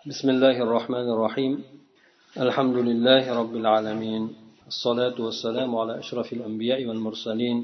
[0.00, 1.53] بسم الله الرحمن الرحيم
[2.37, 4.23] الحمد لله رب العالمين
[4.67, 7.57] الصلاة والسلام على أشرف الأنبياء والمرسلين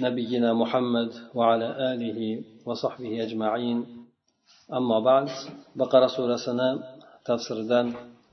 [0.00, 2.18] نبينا محمد وعلى آله
[2.66, 3.78] وصحبه أجمعين
[4.72, 5.28] أما بعد
[5.76, 6.68] بقرة سورة سنة
[7.28, 7.86] تفسير دان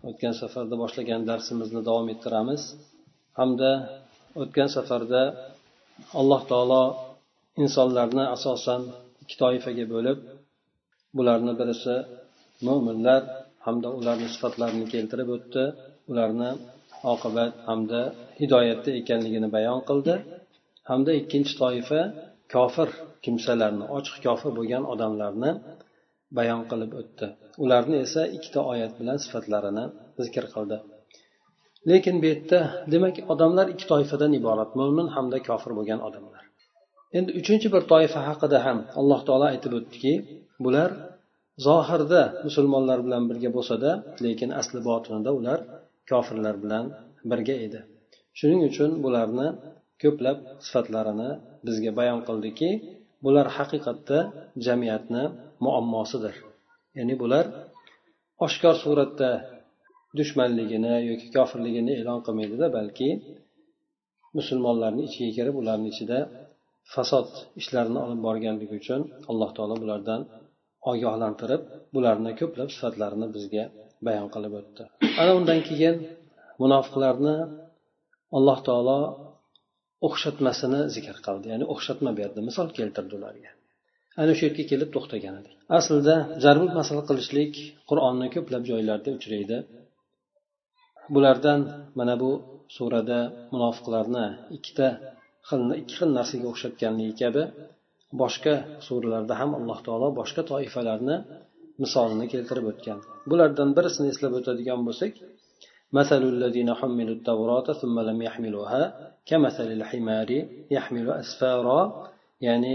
[0.10, 2.62] o'tgan safarda boshlagan darsimizni davom ettiramiz
[3.39, 3.71] hamda
[4.42, 5.23] o'tgan safarda
[6.20, 6.84] alloh taolo
[7.64, 8.82] insonlarni asosan
[9.23, 10.18] ikki toifaga bo'lib
[11.18, 11.96] bularni birisi
[12.68, 13.21] mo'minlar
[13.66, 15.63] hamda ularni sifatlarini keltirib o'tdi.
[16.12, 16.49] Ularni
[17.13, 18.02] oqibat hamda
[18.41, 20.16] hidoyatda ekanligini bayon qildi.
[20.90, 22.02] Hamda ikkinchi toifa
[22.53, 22.89] kofir
[23.23, 25.52] kimsalarni ochiq kofir bo'lgan odamlarni
[26.38, 27.27] bayon qilib o'tdi.
[27.63, 29.86] Ularni esa ikkita oyat bilan sifatlarini
[30.25, 30.78] zikr qildi.
[31.89, 32.59] Lekin bu yerda
[32.94, 36.44] demak odamlar ikki toifadan iborat mo'min hamda kofir bo'lgan odamlar.
[37.17, 40.14] Endi uchinchi bir toifa haqida ham alloh taolo aytib o'tdiki
[40.66, 40.89] bular
[41.66, 43.92] zohirda musulmonlar bilan birga bo'lsada
[44.26, 45.59] lekin asli botinida ular
[46.09, 46.86] kofirlar bilan
[47.32, 47.80] birga edi.
[48.39, 49.48] Shuning uchun bularni
[50.02, 51.30] ko'plab sifatlarini
[51.67, 52.70] bizga bayon qildiki
[53.25, 54.20] bular haqiqatda
[54.66, 55.23] jamiyatni
[55.66, 56.36] muammosidir.
[56.98, 57.45] Ya'ni bular
[58.45, 59.30] oshkor suratda
[60.20, 63.09] dushmanligini yoki kofirligini e'lon qilmaydida balki
[64.38, 66.20] musulmonlarni ichiga kirib ularni ichida
[66.94, 67.30] fasod
[67.62, 70.22] ishlarini olib borganligi uchun alloh taolo bulardan
[70.90, 71.62] ogohlantirib
[71.96, 73.64] bularni ko'plab sifatlarini bizga
[74.08, 74.84] bayon qilib o'tdi.
[75.22, 75.96] Ana undan keyin
[76.64, 77.36] munofiqlarni
[78.38, 79.00] alloh taolo
[80.08, 83.52] o'xshatmasini zikr qildi ya'ni o'xshatma berdi misol keltirdi ularga.
[84.22, 85.56] Ana shu yerga kelib to'xtagan edik.
[85.78, 87.54] Aslida zarbul masal qilishlik
[87.90, 89.58] qur'onni ko'plab joylarda uchraydi.
[91.14, 91.59] Bulardan
[92.00, 92.32] mana bu
[92.76, 93.20] surada
[93.54, 94.26] munofiqlarni
[94.58, 94.88] ikkita
[95.50, 97.44] xilni ikki xil narsaga o'xshatganligi kabi
[98.22, 98.55] boshqa
[98.86, 101.17] suralarda ham alloh taolo boshqa toifalarni
[101.83, 102.98] misolini keltirib o'tgan
[103.31, 105.14] bulardan birisini eslab o'tadigan bo'lsak
[105.98, 108.83] مثل الذين حملوا التوراة ثم لم يحملوها
[109.28, 110.31] كمثل الحمار
[110.77, 111.81] يحمل أسفارا
[112.47, 112.75] يعني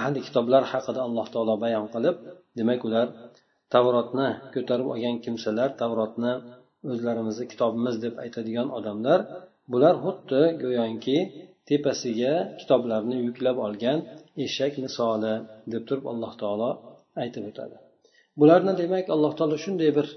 [0.00, 2.16] ahli kitoblar haqida alloh taolo bayon qilib
[2.58, 3.06] demak ular
[3.74, 6.32] tavrotni ko'tarib olgan kimsalar tavrotni
[6.92, 9.18] o'zlarimizni kitobimiz deb aytadigan odamlar
[9.72, 11.18] bular xuddi go'yoki
[11.69, 13.99] tepasiga kitoblarni yuklab olgan
[14.45, 15.33] eshak misoli
[15.73, 16.69] deb turib alloh taolo
[17.21, 17.75] aytib o'tadi.
[18.39, 20.07] Bularni demak alloh taolo shunday bir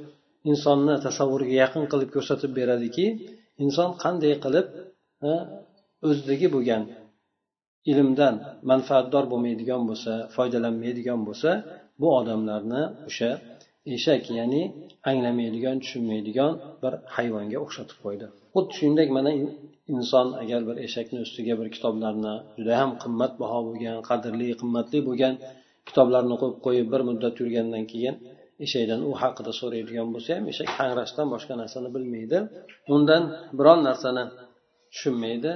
[0.50, 3.06] insonni tasavvuriga yaqin qilib ko'rsatib beradiki
[3.64, 4.66] inson qanday qilib
[6.08, 6.82] o'zidagi bo'lgan
[7.90, 8.34] ilmdan
[8.70, 11.50] manfaatdor bo'lmaydigan bo'lsa foydalanmaydigan bo'lsa
[12.00, 13.30] bu odamlarni o'sha
[13.96, 14.62] eshak ya'ni
[15.10, 16.52] anglamaydigan tushunmaydigan
[16.82, 18.26] bir hayvonga o'xshatib qo'ydi.
[18.54, 19.30] Xuddi shuningdek mana
[19.94, 25.34] inson agar bir eshakni ustiga bir kitoblarni juda ham qimmatbaho bo'lgan qadrli qimmatli bo'lgan
[25.88, 28.14] kitoblarni qo'yib qo'yib bir muddat yurgandan keyin
[28.64, 32.38] eshakdan u haqida so'raydigan bo'lsa ham eshak hangrashdan boshqa narsani bilmaydi.
[32.94, 33.22] Undan
[33.58, 34.24] biron narsani
[34.92, 35.52] tushunmaydi.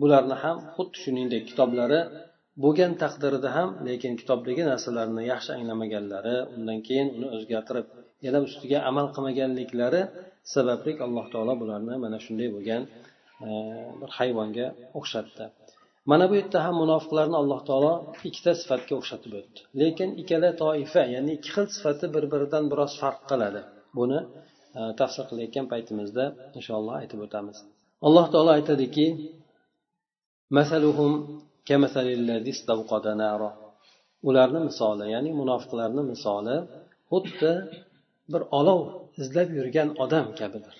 [0.00, 2.00] Bularni ham xuddi shuningdek kitoblari
[2.62, 7.86] bo'lgan taqdirida ham lekin kitobdagi narsalarni yaxshi anglamaganlari undan keyin uni o'zgartirib
[8.26, 10.02] yana ustiga amal qilmaganliklari
[10.54, 12.82] sababli alloh taolo bularni mana shunday bo'lgan
[13.46, 13.50] Э,
[14.00, 14.66] bir hayvonga
[14.98, 15.44] o'xshatdi.
[16.10, 17.92] Mana bu yerda ham munofiqlarni alloh taolo
[18.28, 19.60] ikkita sifatga o'xshatib o'tdi.
[19.80, 23.60] Lekin ikkala toifa ya'ni ikki xil sifati bir biridan biroz farq qiladi.
[23.98, 24.18] Buni
[24.78, 26.24] e, tafsir qilayotgan paytimizda
[26.58, 27.56] inshaalloh aytib o'tamiz.
[28.06, 29.06] Alloh taolo aytadiki
[34.28, 36.56] ularni misoli ya'ni munofiqlarni misoli
[37.10, 37.52] xuddi
[38.32, 38.80] bir olov
[39.22, 40.76] izlab yurgan odam kabidir.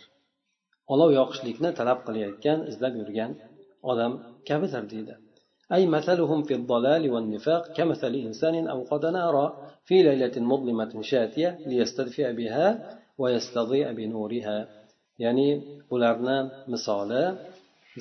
[0.94, 3.31] olov yoqishlikni talab qilayotgan izlab yurgan
[3.91, 4.12] odam
[4.50, 5.16] kabidir deydi
[5.75, 9.46] أي مثلهم في الضلال والنفاق كمثل إنسان أوقد نارا
[9.88, 12.68] في ليلة مظلمة شاتية ليستدفئ بها
[13.22, 14.58] ويستضيء بنورها
[15.24, 15.47] يعني
[15.94, 16.38] ularni
[16.74, 17.24] misoli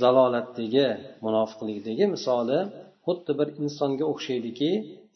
[0.02, 0.88] zalolatdagi
[1.24, 2.58] munofiqlikdagi misoli
[3.06, 4.70] xuddi bir insonga o'xshaydiki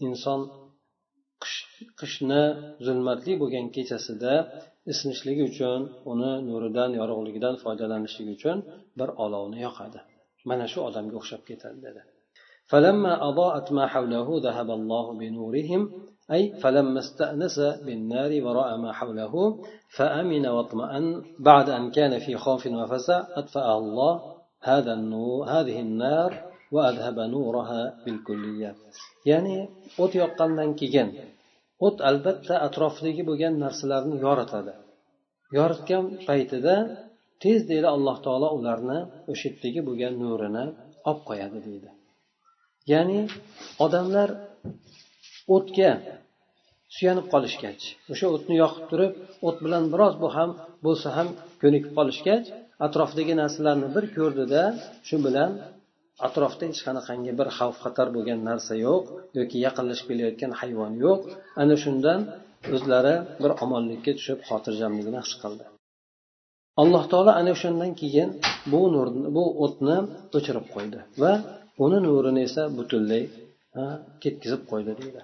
[0.06, 0.40] inson
[2.00, 2.42] qishni
[2.86, 4.32] zulmatli bo'lgan kechasida
[4.91, 5.81] isinishligi uchun
[6.11, 8.57] uni nuridan yorug'ligidan foydalanishligi uchun
[8.99, 9.99] bir olovni yoqadi.
[10.49, 12.01] Mana shu odamga o'xshab ketadi dedi.
[12.71, 15.81] فلما أضاءت ما حوله ذهب الله بنورهم
[16.31, 19.33] أي فلما استأنس بالنار ورأى ما حوله
[19.97, 21.05] فأمن واطمأن
[21.39, 24.21] بعد أن كان في خوف وفزع أطفأه الله
[24.61, 26.31] هذا النور هذه النار
[26.71, 28.75] وأذهب نورها بالكلية
[29.25, 29.69] يعني
[29.99, 31.07] o't yoqqandan keyin
[31.85, 34.73] o't albatta atrofidagi bo'lgan narsalarni yoritadi.
[35.57, 36.75] Yoritgan paytida
[37.43, 38.99] tez deydi alloh taolo ularni
[39.31, 40.65] o'sha yerdagi bo'lgan nurini
[41.09, 41.89] olib qo'yadi deydi.
[42.91, 43.19] Ya'ni
[43.85, 44.29] odamlar
[45.55, 45.91] o'tga
[46.95, 49.13] suyanib qolishgach o'sha o'tni yoqib turib
[49.47, 50.49] o't bilan biroz bu ham
[50.85, 51.27] bo'lsa ham
[51.61, 52.45] ko'nikib qolishgach
[52.85, 54.63] atrofdagi narsalarni bir ko'rdida
[55.07, 55.51] shu bilan
[56.27, 59.03] atrofda hech qanaqangi bir xavf xatar bo'lgan narsa yo'q
[59.39, 61.19] yoki yaqinlashib kelayotgan hayvon yo'q.
[61.61, 62.19] Ana shundan
[62.75, 65.65] o'zlari bir omonlikka tushib xotirjamligini his qildi.
[66.81, 68.29] Alloh taolo ana o'shandan keyin
[68.71, 69.97] bu nurni bu o'tni
[70.37, 71.31] o'chirib qo'ydi va
[71.85, 73.23] uni nurini esa butunlay
[74.23, 75.21] ketkizib qo'ydi deydi.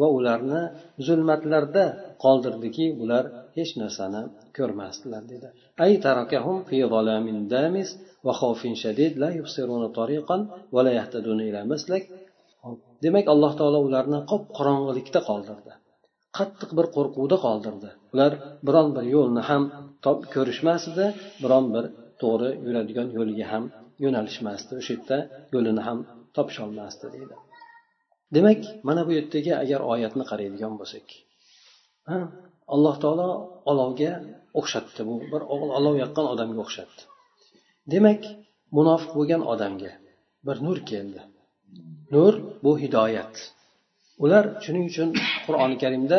[0.00, 0.62] Va ularni
[1.06, 1.84] zulmatlarda
[2.24, 3.24] qoldirdiki bular
[3.56, 4.22] hech narsani
[4.56, 5.48] ko'rmasdilar dedi
[5.84, 7.88] ay tarakahum fi zalamin damis
[8.26, 10.40] va khawfin shadid la yubsiruna tariqan
[10.74, 12.02] va la yahtaduna ila maslak
[13.04, 15.72] demak alloh taolo ularni qop qorong'ilikda qoldirdi.
[16.36, 17.90] Qattiq bir qo'rquvda qoldirdi.
[18.14, 18.32] Ular
[18.66, 19.62] biron bir yo'lni ham
[20.04, 21.06] top ko'rishmasdi
[21.42, 21.84] biron bir
[22.22, 23.64] to'g'ri yuradigan yo'liga ham
[24.04, 24.72] yo'nalishmasdi.
[24.80, 25.18] O'sha yerda
[25.54, 25.98] yo'lini ham
[26.38, 27.36] topisholmasdi deydi.
[28.36, 31.06] Demak mana bu yerdagi agar oyatni qaraydigan bo'lsak
[32.74, 33.28] alloh taolo
[33.70, 34.12] olovga
[34.60, 35.00] o'xshatdi.
[35.08, 35.42] Bu bir
[35.78, 37.02] olov yoqqan odamga o'xshatdi.
[37.92, 38.22] Demak
[38.78, 39.92] munofiq bo'lgan odamga
[40.46, 41.20] bir nur keldi.
[42.14, 42.32] Nur
[42.64, 43.34] bu hidoyat.
[44.24, 45.08] Ular shuning uchun
[45.46, 46.18] qur'oni karimda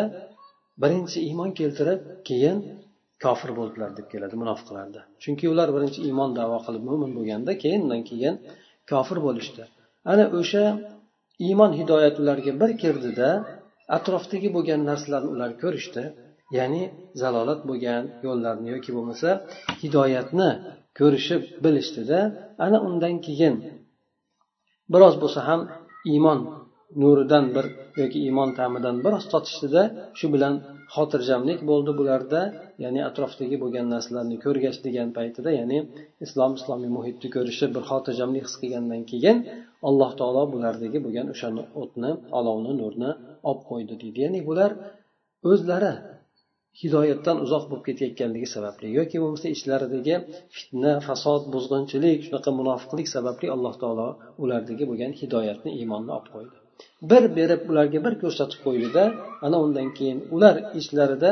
[0.83, 2.57] birinchi iymon keltirib keyin
[3.23, 5.01] kofir bo'ldilar deb keladi munofiqlarda.
[5.23, 8.35] Chunki ular birinchi iymon davo qilib mo'min bo'lganda keyin undan keyin
[8.91, 9.63] kofir bo'lishdi.
[10.11, 10.65] Ana o'sha
[11.47, 13.29] iymon hidoyat ularga bir kirdida
[13.97, 16.03] atrofdagi bo'lgan narsalarni ular ko'rishdi.
[16.57, 16.83] Ya'ni
[17.21, 19.29] zalolat bo'lgan yo'llarni yoki bo'lmasa
[19.81, 20.49] hidoyatni
[20.99, 22.19] ko'rishib bilishdida
[22.65, 23.53] ana undan keyin
[24.93, 25.61] biroz bo'lsa ham
[26.11, 26.39] iymon
[27.01, 27.65] nuridan bir
[28.01, 29.83] yoki iymon ta'midan biroz totishdida
[30.19, 30.53] shu bilan
[30.95, 32.41] xotirjamlik bo'ldi bularda.
[32.83, 35.79] Ya'ni atrofdagi bo'lgan narsalarni ko'rgach degan paytida ya'ni
[36.25, 39.37] islom islomiy muhitni ko'rishib bir xotirjamlik his qilgandan keyin
[39.89, 41.49] alloh taolo bulardagi bo'lgan o'sha
[41.81, 43.11] o'tni olovni nurni
[43.49, 44.19] olib qo'ydi deydi.
[44.25, 44.71] Ya'ni bular
[45.51, 45.93] o'zlari
[46.81, 50.15] hidoyatdan uzoq bo'lib ketayotganligi sababli yoki bo'lmasa ichlaridagi
[50.57, 54.07] fitna fasod buzg'unchilik shunaqa munofiqlik sababli alloh taolo
[54.43, 56.66] ulardagi bo'lgan hidoyatni iymonni olib qo'ydi.
[57.09, 59.03] Bir berib ularga bir ko'rsatib qo'ydida
[59.45, 61.31] ana undan keyin ular ichlarida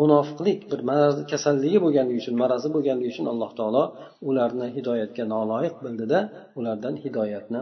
[0.00, 3.84] munofiqlik bir maraz kasalligi bo'lganligi uchun marazi bo'lganligi uchun alloh taolo
[4.28, 6.18] ularni hidoyatga noloyiq bildida
[6.58, 7.60] ulardan hidoyatni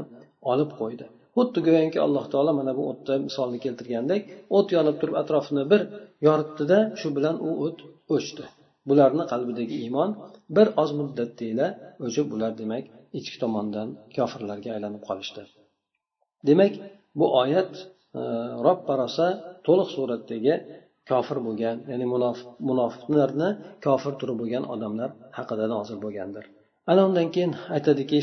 [0.53, 1.07] olib qo'ydi.
[1.37, 4.23] Xuddi go'yoki alloh taolo mana bu o'tda misolni keltirgandek
[4.57, 5.81] o't yonib turib atrofini bir
[6.27, 7.79] yoritdida shu bilan u o't
[8.17, 8.45] o'chdi.
[8.89, 10.11] Bularni qalbidagi iymon
[10.57, 11.69] bir oz muddatdagina
[12.07, 12.85] o'chib ular demak
[13.19, 15.43] ichki tomondan kofirlarga aylanib qolishdi.
[16.49, 16.73] Demak
[17.19, 17.73] bu oyat
[18.19, 18.21] e,
[18.67, 19.29] rob rosa
[19.67, 20.55] to'liq suratdagi
[21.11, 22.07] kofir bo'lgan ya'ni
[22.69, 23.49] munofiqlarni
[23.87, 26.45] kofir turi bo'lgan odamlar haqida nozil bo'lgandir.
[26.91, 28.19] Ana undan keyin aytadiki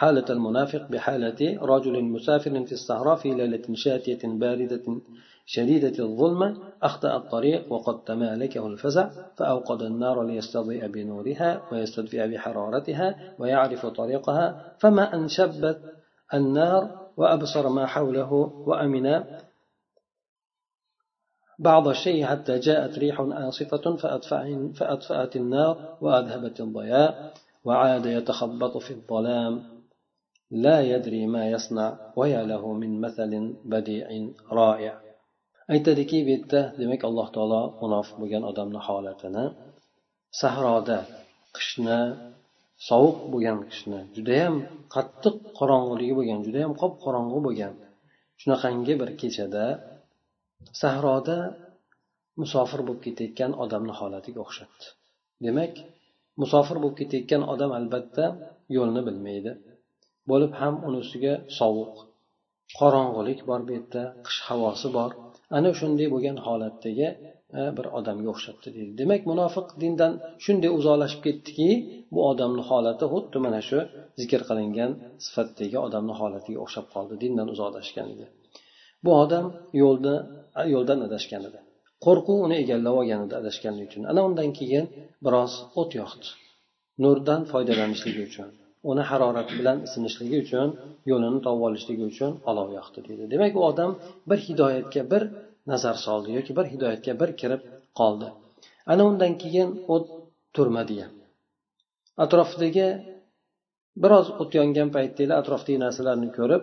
[0.00, 4.86] حالة المنافق بحالة رجل مسافر في الصحراء في ليلة شاتية باردة
[5.46, 14.74] شديدة الظلمة أخطأ الطريق وقد تمالكه الفزع فأوقد النار ليستضيء بنورها ويستدفئ بحرارتها ويعرف طريقها
[14.78, 15.80] فما أن شبت
[16.34, 18.32] النار وأبصر ما حوله
[18.68, 19.06] وأمن.
[21.58, 23.16] بعض الشيء حتى جاءت ريح
[23.48, 23.84] آصفة
[24.78, 27.10] فأطفأت النار وأذهبت الضياء
[27.66, 29.54] وعاد يتخبط في الظلام.
[30.50, 33.32] لا يدري ما يصنع ويا له من مثل
[33.64, 34.08] بديع
[34.60, 34.94] رائع.
[35.74, 39.44] aytadiki bu yerda demak alloh taolo munofiq bo'lgan odamni holatini
[40.40, 40.98] sahroda
[41.56, 42.00] qishni
[42.88, 44.54] sovuq bo'lgan qishni judayam
[44.94, 47.74] qattiq qorong'iligi bo'lgan judayam qop qorong'u bo'lgan
[48.40, 49.64] shunaqangi bir kechada
[50.80, 51.38] sahroda
[52.40, 54.86] musofir bo'lib ketayotgan odamni holatiga o'xshatdi.
[55.44, 55.74] Demak
[56.42, 58.24] musofir bo'lib ketayotgan odam albatta
[58.76, 59.52] yo'lni bilmaydi.
[60.30, 61.94] Bo'lib ham uni ustiga sovuq
[62.78, 65.10] qorong'ulik bor bu yerda qish havosi bor.
[65.56, 67.08] Ana shunday bo'lgan holatdagi
[67.76, 70.12] bir odamga o'xshatdi deydi demak munofiq dindan
[70.44, 71.68] shunday uzoqlashib ketdiki
[72.14, 73.78] bu odamni holati xuddi mana shu
[74.20, 74.90] zikr qilingan
[75.26, 78.26] sifatdagi odamni holatiga o'xshab qoldi dindan uzoqlashganiga
[79.04, 79.46] bu odam
[79.82, 80.16] yo'lni
[80.74, 81.58] yo'ldan adashgan edi.
[82.04, 84.02] Qo'rquv uni egallab olgan edi adashganligi uchun.
[84.10, 84.86] Ana undan keyin
[85.26, 86.28] biroz o't yoqdi.
[87.04, 88.48] Nurdan foydalanishligi uchun
[88.90, 90.68] uni harorati bilan isinishligi uchun
[91.10, 93.90] yo'lini topib olishligi uchun olov yoqdi deydi demak u odam
[94.30, 95.22] bir hidoyatga bir
[95.70, 97.62] nazar soldi yoki bir hidoyatga bir kirib
[98.00, 98.28] qoldi.
[98.92, 100.06] Ana undan keyin o't
[100.56, 101.12] turmadi ham
[102.24, 102.86] atrofidagi
[104.02, 106.62] biroz o't yongan paytda atrofdagi narsalarni ko'rib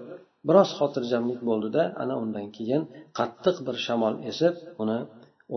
[0.49, 2.83] biroz xotirjamlik bo'ldida ana undan keyin
[3.19, 4.99] qattiq bir shamol esib uni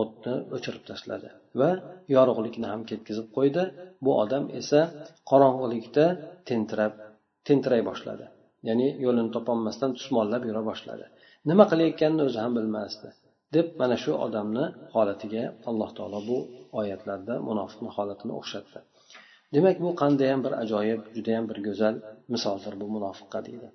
[0.00, 1.28] o'tni o'chirib tashladi
[1.60, 1.70] va
[2.16, 3.62] yorug'likni ham ketkazib qo'ydi.
[4.04, 4.80] Bu odam esa
[5.30, 6.04] qorong'ilikda
[6.48, 6.92] tentirab
[7.48, 8.24] tentiray boshladi.
[8.68, 11.04] Ya'ni yo'lini topolmasdan tusmollab yura boshladi.
[11.50, 13.08] Nima qilayotganini o'zi ham bilmasdi.
[13.54, 14.64] Deb mana shu odamni
[14.94, 16.38] holatiga alloh taolo bu
[16.80, 18.78] oyatlarda munofiqni holatini o'xshatdi.
[19.54, 21.94] Demak bu qandayyam bir ajoyib judayam bir go'zal
[22.32, 23.68] misoldir bu munofiqqa deydi.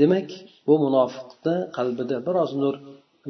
[0.00, 0.28] Demak
[0.66, 2.74] bu munofiqni qalbida biroz nur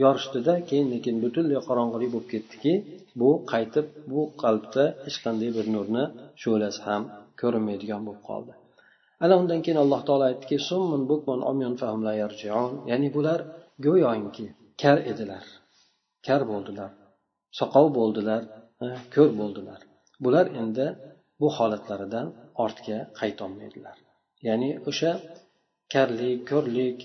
[0.05, 2.73] yorishdida keyin lekin butunlay qorong'ulik bo'lib ketdiki
[3.21, 6.05] bu qaytib bu qalbda hech qanday bir nurni
[6.43, 7.03] shu'lasi ham
[7.41, 8.53] ko'rinmaydigan bo'lib qoldi.
[9.25, 10.57] Ana undan keyin alloh taolo aytdiki
[12.91, 13.41] ya'ni bular
[13.87, 14.47] go'yoki
[14.83, 15.45] kar edilar.
[16.27, 16.91] Kar bo'ldilar.
[17.59, 18.43] Soqov bo'ldilar.
[19.15, 19.81] Ko'r bo'ldilar.
[20.25, 20.87] Bular endi
[21.41, 22.27] bu holatlaridan
[22.65, 23.97] ortga qaytolmaydilar.
[24.47, 25.13] Ya'ni o'sha
[25.93, 26.99] karlik ko'rlik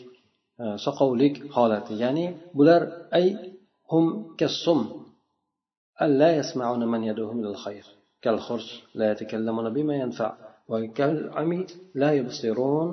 [0.63, 1.93] e, soqovlik holati.
[2.03, 2.25] Ya'ni
[2.57, 2.81] bular
[3.17, 3.27] ay
[3.91, 4.05] hum
[4.39, 4.79] kassum
[6.05, 7.85] alla yasmauna man yaduhum lil khayr
[8.23, 8.67] kal khurs
[8.99, 10.27] la yatakallamuna bima yanfa
[10.71, 11.59] wa kal ami
[12.01, 12.89] la yubsirun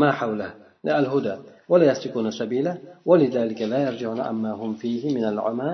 [0.00, 0.48] ma hawla.
[0.86, 1.34] La al huda
[1.69, 2.73] ولا يسلكون سبيله
[3.05, 5.71] ولذلك لا يرجعون عما هم فيه من العمى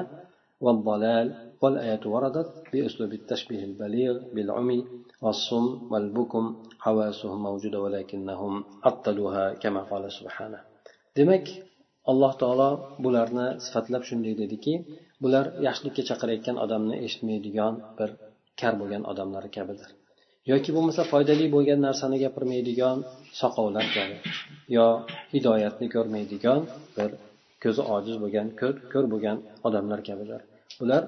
[0.62, 1.28] والضلال
[1.62, 4.86] والآيات وردت بأسلوب التشبيه البليغ بالعمي
[5.24, 6.44] والصم والبكم
[6.80, 10.60] حواسهم موجودة ولكنهم عطلوها كما قال سبحانه
[11.16, 11.48] demak
[12.12, 12.70] alloh taolo
[13.04, 14.74] bularni sifatlab shunday dediki
[15.24, 18.10] bular yaxshilikka chaqirayotgan odamni eshitmaydigan bir
[18.60, 19.90] kar bo'lgan odamlar kabidir
[20.51, 22.99] Yoki bo'lmasa foydali bo'lgan narsani gapirmaydigan
[23.41, 24.17] soqovlar kabi
[24.77, 24.87] yo
[25.35, 26.61] hidoyatni ko'rmaydigan
[26.97, 27.11] bir
[27.63, 28.47] ko'zi ojiz bo'lgan
[28.93, 30.41] ko'r bo'lgan odamlar kabilar.
[30.81, 31.03] Bular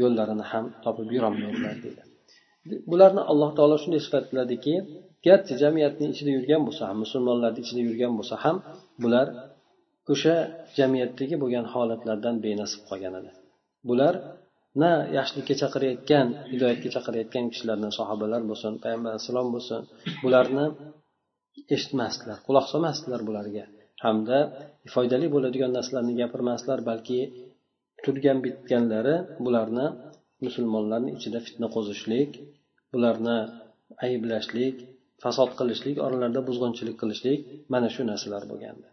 [0.00, 2.02] yo'llarini ham topib yurolmaydilar deydi.
[2.90, 4.74] Bularni alloh taolo shunday sifatladiki
[5.26, 8.56] garchi jamiyatni ichida yurgan bo'lsa ham musulmonlarni ichida yurgan bo'lsa ham
[9.02, 9.26] bular
[10.12, 10.34] o'sha
[10.78, 13.30] jamiyatdagi bo'lgan holatlardan benasib qolgan edi.
[13.88, 14.14] Bular
[14.80, 19.80] na yaxshilikka chaqirayotgan hidoyatga chaqirayotgan kishilardan sahobalar bo'lsin payg'ambar alayhissalom bo'lsin
[20.24, 20.66] bularni
[21.74, 23.64] eshitmasdilar quloq solmasdilar bularga.
[24.04, 24.38] Hamda
[24.94, 27.18] foydali bo'ladigan narsalarni gapirmasdilar balki
[28.04, 29.86] turgan bitganlari bularni
[30.46, 32.30] musulmonlarni ichida fitna qo'zishlik
[32.94, 33.38] bularni
[34.06, 34.76] ayblashlik
[35.22, 37.40] fasod qilishlik oralarida buzg'unchilik qilishlik
[37.72, 38.86] mana shu narsalar bo'lgandi.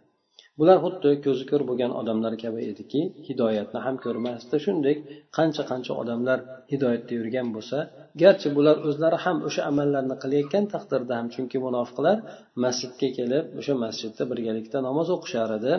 [0.60, 4.56] Bular xuddi ko'zi ko'r bo'lgan odamlar kabi ediki hidoyatni ham ko'rmasdi.
[4.66, 4.98] Shuningdek
[5.38, 6.39] qancha qancha odamlar
[6.72, 7.78] hidoyatda yurgan bo'lsa
[8.22, 12.18] garchi bular o'zlari ham o'sha amallarni qilayotgan taqdirda ham chunki munofiqlar
[12.63, 15.74] masjidga kelib o'sha masjidda birgalikda namoz o'qishar edi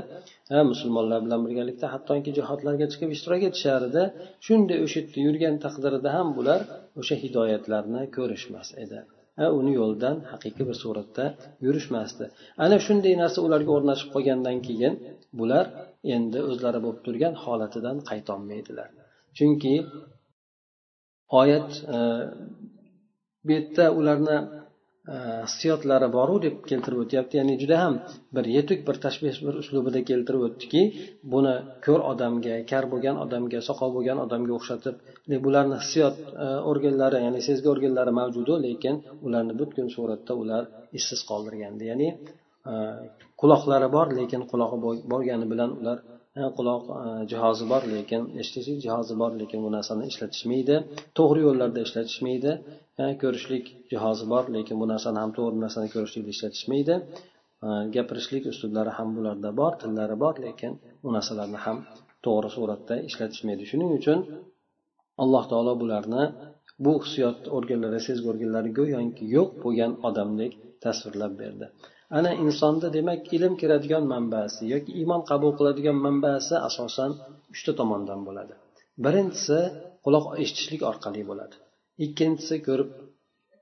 [0.71, 4.03] musulmonlar bilan birgalikda hattoki jihodlarga chiqib ishtirok etishar edi.
[4.47, 6.61] Shunday o'sha yerda yurgan taqdirida ham bular
[7.01, 9.01] o'sha hidoyatlarni ko'rishmas edi.
[9.59, 11.25] Uni yo'lidan haqiqiy bir suratda
[11.67, 12.25] yurishmasdi.
[12.65, 14.95] Ana shunday narsa ularga o'rnashib qolgandan keyin
[15.41, 15.67] bular
[16.17, 18.89] endi o'zlari bo'lib turgan holatidan qaytolmaydilar.
[19.37, 19.75] Chunki
[21.41, 21.99] oyat e,
[23.45, 24.37] bu yerda ularni
[25.09, 27.39] hissiyotlari boru deb keltirib o'tyapti.
[27.41, 27.95] Ya'ni juda ham
[28.37, 30.83] bir yetuk bir tashbeh bir uslubida keltirib o'tdiki
[31.33, 31.55] buni
[31.87, 34.95] ko'r odamga kar bo'lgan odamga soqov bo'lgan odamga o'xshatib
[35.47, 38.95] bularni hissiyot э, organlari ya'ni sezgi organlari mavjudu lekin
[39.27, 40.63] ularni butkul suratda ular
[40.99, 41.83] ishsiz qoldirgandi.
[41.91, 42.09] Ya'ni
[42.71, 42.75] э,
[43.41, 44.79] quloqlari bor lekin qulog'i
[45.13, 45.99] bo'lgani bilan ular
[46.57, 50.77] quloq e, jihozi bor lekin eshitishlik jihozi bor lekin bu narsani ishlatishmaydi.
[51.19, 52.53] To'g'ri yo'llarda ishlatishmaydi.
[53.23, 56.95] Ko'rishlik jihozi bor lekin bu narsani ham to'g'ri narsani ko'rishlikda ishlatishmaydi.
[57.95, 60.73] Gapirishlik uslublari ham bularda bor tillari bor lekin
[61.03, 61.77] bu narsalarni ham
[62.27, 63.63] to'g'ri suratda ishlatishmaydi.
[63.71, 64.19] Shuning uchun
[65.23, 66.25] alloh taolo bularni
[66.85, 70.53] bu hissiyot organlari sezgi organlari go'yoki yo'q bo'lgan odamdek
[70.85, 71.67] tasvirlab berdi.
[72.19, 77.11] Ana insonda demak ilm kiradigan manbasi yoki iymon qabul qiladigan manbasi asosan
[77.55, 78.55] uchta tomondan bo'ladi.
[79.05, 79.59] Birinchisi
[80.05, 81.57] quloq eshitishlik orqali bo'ladi.
[82.05, 82.91] Ikkinchisi ko'rib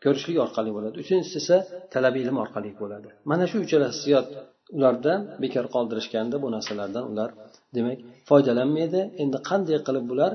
[0.05, 0.97] ko'rishlik orqali bo'ladi.
[1.05, 1.57] Uchinchisi esa
[1.95, 3.09] talab ilm orqali bo'ladi.
[3.31, 4.27] Mana shu uchala hissiyot
[4.77, 5.13] ularda
[5.43, 7.31] bekor qoldirishganda bu narsalardan ular
[7.77, 9.01] demak foydalanmaydi.
[9.23, 10.33] Endi qanday qilib bular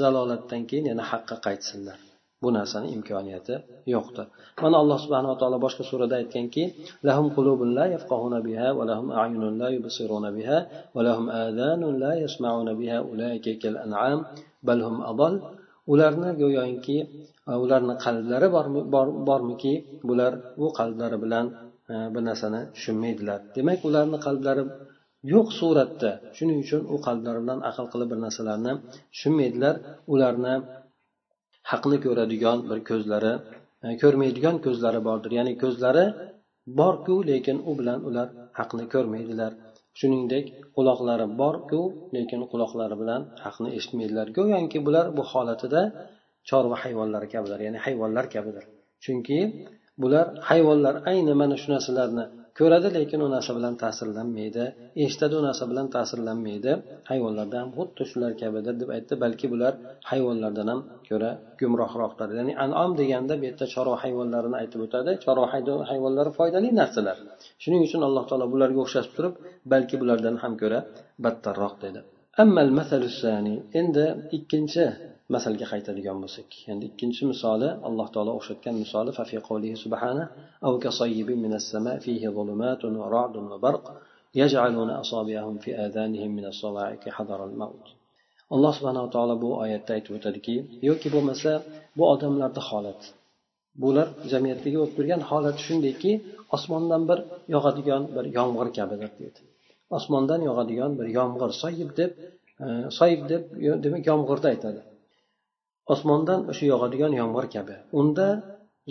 [0.00, 1.98] zalolatdan keyin yana haqqa qaytsinlar?
[2.42, 3.54] Bu narsani imkoniyati
[3.94, 4.26] yo'qdir.
[4.62, 6.64] Mana alloh subhanava taolo boshqa surada aytganki
[7.08, 10.58] lahum qulubun la yafqahuna biha va lahum a'yunun la yubsiruna biha
[10.94, 14.18] va lahum adanun la yasma'una biha ulaika kal an'am
[14.66, 15.36] bal hum adall.
[15.92, 16.98] Ularni go'yoki
[17.50, 18.48] e, ularni qalblari
[19.28, 19.72] bormiki
[20.08, 21.46] bular bu qalblari bilan
[21.92, 23.38] e, bir narsani tushunmaydilar.
[23.56, 24.62] Demak ularni qalblari
[25.32, 26.10] yo'q suratda.
[26.36, 28.72] Shuning uchun u qalblari bilan aql qilib bir narsalarni
[29.12, 29.74] tushunmaydilar.
[30.12, 30.54] Ularni
[31.70, 33.32] haqni ko'radigan bir ko'zlari
[33.86, 35.30] e, ko'rmaydigan ko'zlari bordir.
[35.38, 36.04] Ya'ni ko'zlari
[36.80, 39.52] borku lekin u bilan ular haqni ko'rmaydilar.
[39.98, 40.44] Shuningdek
[40.76, 41.80] quloqlari borku
[42.16, 44.26] lekin quloqlari bilan haqni eshitmaydilar.
[44.38, 45.82] Go'yoki bular bu holatida
[46.48, 48.64] chorva hayvonlari kabilar ya'ni hayvonlar kabidir.
[49.04, 49.38] Chunki
[50.02, 52.24] bular hayvonlar ayni mana shu narsalarni
[52.58, 54.64] ko'radi lekin u narsa bilan ta'sirlanmaydi
[55.04, 56.72] eshitadi u narsa bilan ta'sirlanmaydi.
[57.10, 59.72] Hayvonlarda ham xuddi shular kabidir deb aytdi balki bular
[60.10, 62.28] hayvonlardan ham ko'ra gumrohroqdir.
[62.38, 65.10] Ya'ni anom deganda bu yerda chorva hayvonlarini aytib o'tadi.
[65.24, 65.46] Chorva
[65.90, 67.16] hayvonlari foydali narsalar.
[67.62, 69.34] Shuning uchun alloh taolo bularga o'xshatib turib
[69.72, 70.78] balki bulardan ham ko'ra
[71.24, 72.00] battarroq dedi.
[73.80, 74.04] endi
[74.36, 74.84] ikkinchi
[75.34, 76.48] masalga qaytadigan bo'lsak.
[76.72, 79.10] Endi ikkinchi misoli alloh taolo o'xshatgan misoli
[88.54, 90.54] alloh subhanava taolo bu oyatda aytib o'tadiki
[90.88, 91.50] yoki bo'lmasa
[91.98, 93.06] bu odamlarni holati
[93.82, 96.12] bular jamiyatdagi bo'lib turgan holati shundayki
[96.56, 97.18] osmondan bir
[97.54, 99.40] yog'adigan bir yomg'ir kabidir deydi.
[99.96, 102.10] Osmondan yog'adigan bir yomg'ir soyib deb
[102.64, 102.66] e,
[102.98, 103.42] soyib deb
[103.84, 104.80] demak yomg'irni aytadi.
[105.94, 107.76] Osmondan o'sha yog'adigan yomg'ir kabi.
[108.00, 108.26] Unda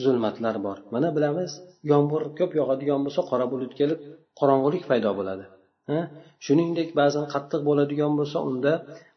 [0.03, 0.77] zulmatlar bor.
[0.93, 1.51] Mana bilamiz
[1.91, 3.99] yomg'ir ko'p yog'adigan bo'lsa qora bulut kelib
[4.39, 5.45] qorong'ulik paydo bo'ladi.
[6.45, 8.73] Shuningdek ba'zan qattiq bo'ladigan bo'lsa unda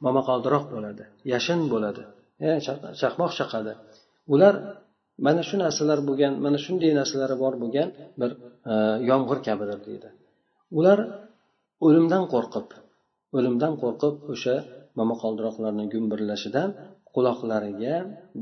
[0.06, 2.02] momaqaldiroq bo'ladi yashin bo'ladi.
[2.46, 2.48] E,
[3.00, 3.72] chaqmoq chaqadi.
[4.34, 4.54] Ular
[5.26, 7.88] mana shu narsalar bo'lgan mana shunday narsalari bor bo'lgan
[8.20, 8.30] bir
[8.70, 8.72] e,
[9.10, 10.08] yomg'ir kabidir deydi.
[10.78, 10.98] Ular
[11.86, 12.68] o'limdan qo'rqib
[13.36, 14.56] o'limdan qo'rqib o'sha
[14.98, 16.68] momaqaldiroqlarni gumburlashidan
[17.14, 17.94] quloqlariga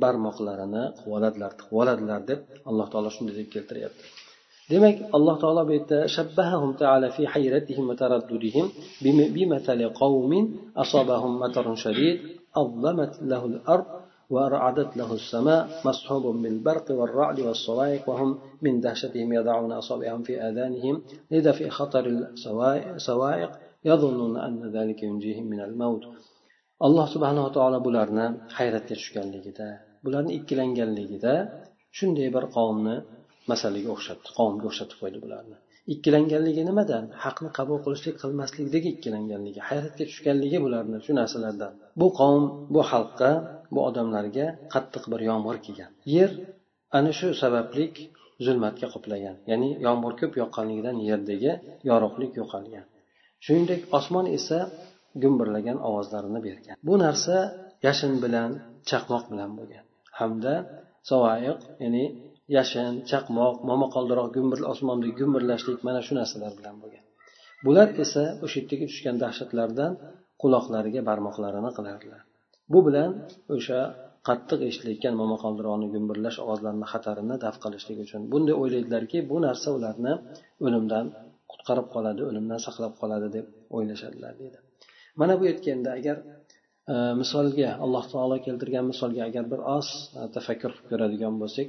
[0.02, 2.40] barmoqlarini quvaladilar quvaladilar deb
[2.70, 4.04] alloh taolo shunday deb keltiryapti
[4.72, 8.66] demak alloh taolo bu yerda shabbahahum taala fi hayratihim va taraddudihim
[9.36, 10.44] bimasali qawmin
[10.82, 12.16] asabahum matarun shadid
[12.62, 13.86] azlamat lahul ard
[14.33, 18.29] وأرعدت له السماء مصحوب بالبرق والرعد والصواعق وهم
[18.61, 20.95] من دهشتهم يضعون أصابعهم في آذانهم
[21.31, 22.05] لذا في خطر
[22.95, 23.51] الصواعق
[23.85, 26.03] يظنون أن ذلك ينجيهم من الموت
[26.87, 28.25] alloh subhanava taolo bularni
[28.57, 29.67] hayratga tushganligida
[30.05, 31.33] bularni ikkilanganligida
[31.97, 32.95] shunday bir qavmni
[33.51, 35.57] masalaga o'xshatdi qavmga o'xshatib qo'ydi bularni
[35.92, 41.72] ikkilanganligi nimadan haqni qabul qilishlik qilmaslikdagi ikkilanganligi hayratga tushganligi bularni shu narsalardan.
[42.00, 43.30] Bu qavm bu xalqqa
[43.74, 46.30] bu odamlarga qattiq bir yomg'ir kelgan yer
[46.98, 47.94] ana shu sabablik
[48.46, 49.36] zulmatga qoplagan.
[49.50, 51.52] Ya'ni yomg'ir ko'p yoqqanligidan yerdagi
[51.90, 52.84] yorug'lik yo'qolgan.
[53.44, 54.58] Shuningdek osmon esa
[55.22, 56.76] gumburlagan ovozlarini bergan.
[56.88, 57.36] Bu narsa
[57.86, 58.50] yashin bilan
[58.90, 59.84] chaqmoq bilan bo'lgan.
[60.18, 60.54] Hamda
[61.10, 62.04] sovayiq ya'ni
[62.56, 67.04] yashin chaqmoq momaqaldiroq gumbur osmonda gumburlashlik mana shu narsalar bilan bo'lgan.
[67.66, 69.92] Bular esa o'sha yerdagi tushgan dahshatlardan
[70.42, 72.20] quloqlariga barmoqlarini qilardilar
[72.72, 73.10] bu bilan
[73.56, 73.80] o'sha
[74.28, 78.22] qattiq eshitilayotgan momaqaldiroqni gumburlash ovozlarini xatarini daf qilishlik uchun.
[78.32, 80.14] Bunday o'ylaydilarki bu narsa ularni
[80.66, 81.06] o'limdan
[81.52, 84.58] qutqarib qoladi o'limdan saqlab qoladi deb o'ylashadilar deydi.
[85.20, 86.16] Mana bu aytganda agar
[86.92, 91.68] e, misolga alloh taolo keltirgan misolga agar bir oz e, tafakkur qilib ko'radigan bo'lsak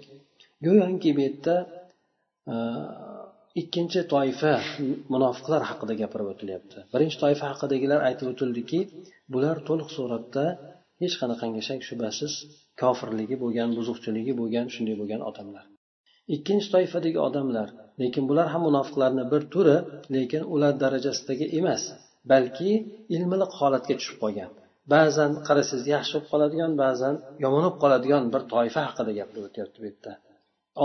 [0.66, 1.56] go'yoki bu yerda
[2.52, 2.56] e,
[3.62, 4.54] ikkinchi toifa
[5.14, 6.78] munofiqlar haqida gapirib o'tilyapti.
[6.94, 8.80] Birinchi toifa haqidagilar aytib o'tildiki
[9.34, 10.46] bular to'liq suratda
[11.02, 12.34] hech qanaqangi shak shubhasiz
[12.82, 15.66] kofirligi bo'lgan buzuqchiligi bo'lgan shunday bo'lgan odamlar.
[16.36, 17.68] Ikkinchi toifadagi odamlar
[18.02, 19.78] lekin bular ham munofiqlarni bir turi
[20.16, 21.84] lekin ular darajasidagi emas
[22.32, 22.72] balki
[23.16, 24.52] ilmiliq holatga tushib qolgan.
[24.94, 29.88] Ba'zan qarasangiz yaxshi bo'lib qoladigan ba'zan yomon bo'lib qoladigan bir toifa haqida gapirib o'tyapti bu
[29.90, 30.12] yerda.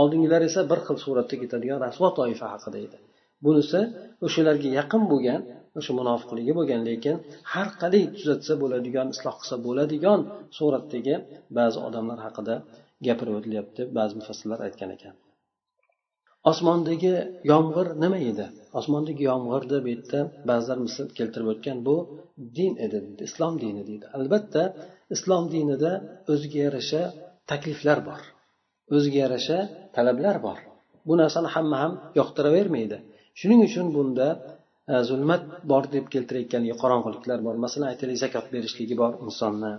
[0.00, 2.96] Oldingilar esa bir xil suratda ketadigan rasvo toifa haqida edi.
[3.44, 3.80] Bunisi
[4.26, 5.40] o'shalarga yaqin bo'lgan
[5.78, 7.16] o'sha munofiqligi bo'lgan lekin
[7.52, 10.20] har qalay tuzatsa bo'ladigan isloh qilsa bo'ladigan
[10.56, 11.14] suratdagi
[11.58, 12.54] ba'zi odamlar haqida
[13.06, 15.14] gapirib o'tilyapti ba'zi mufassirlar aytgan ekan.
[16.50, 17.12] Osmondagi
[17.50, 18.46] yomg'ir nima edi?
[18.78, 20.20] Osmondagi yomg'irni bu yerda
[20.50, 21.96] ba'zilar misol keltirib o'tgan bu
[22.58, 24.06] din edi islom dini deydi.
[24.18, 24.62] Albatta
[25.14, 25.92] islom dinida
[26.32, 27.02] o'ziga yarasha
[27.50, 28.20] takliflar bor.
[28.94, 29.58] O'ziga yarasha
[29.96, 30.58] talablar bor.
[31.08, 32.96] Bu narsani hamma ham yoqtiravermaydi.
[33.40, 34.28] Shuning uchun bunda
[34.92, 37.54] e, zulmat bor deb keltirayotgan qorong'uliklar bor.
[37.64, 39.72] Masalan aytaylik zakot berishligi bor insonni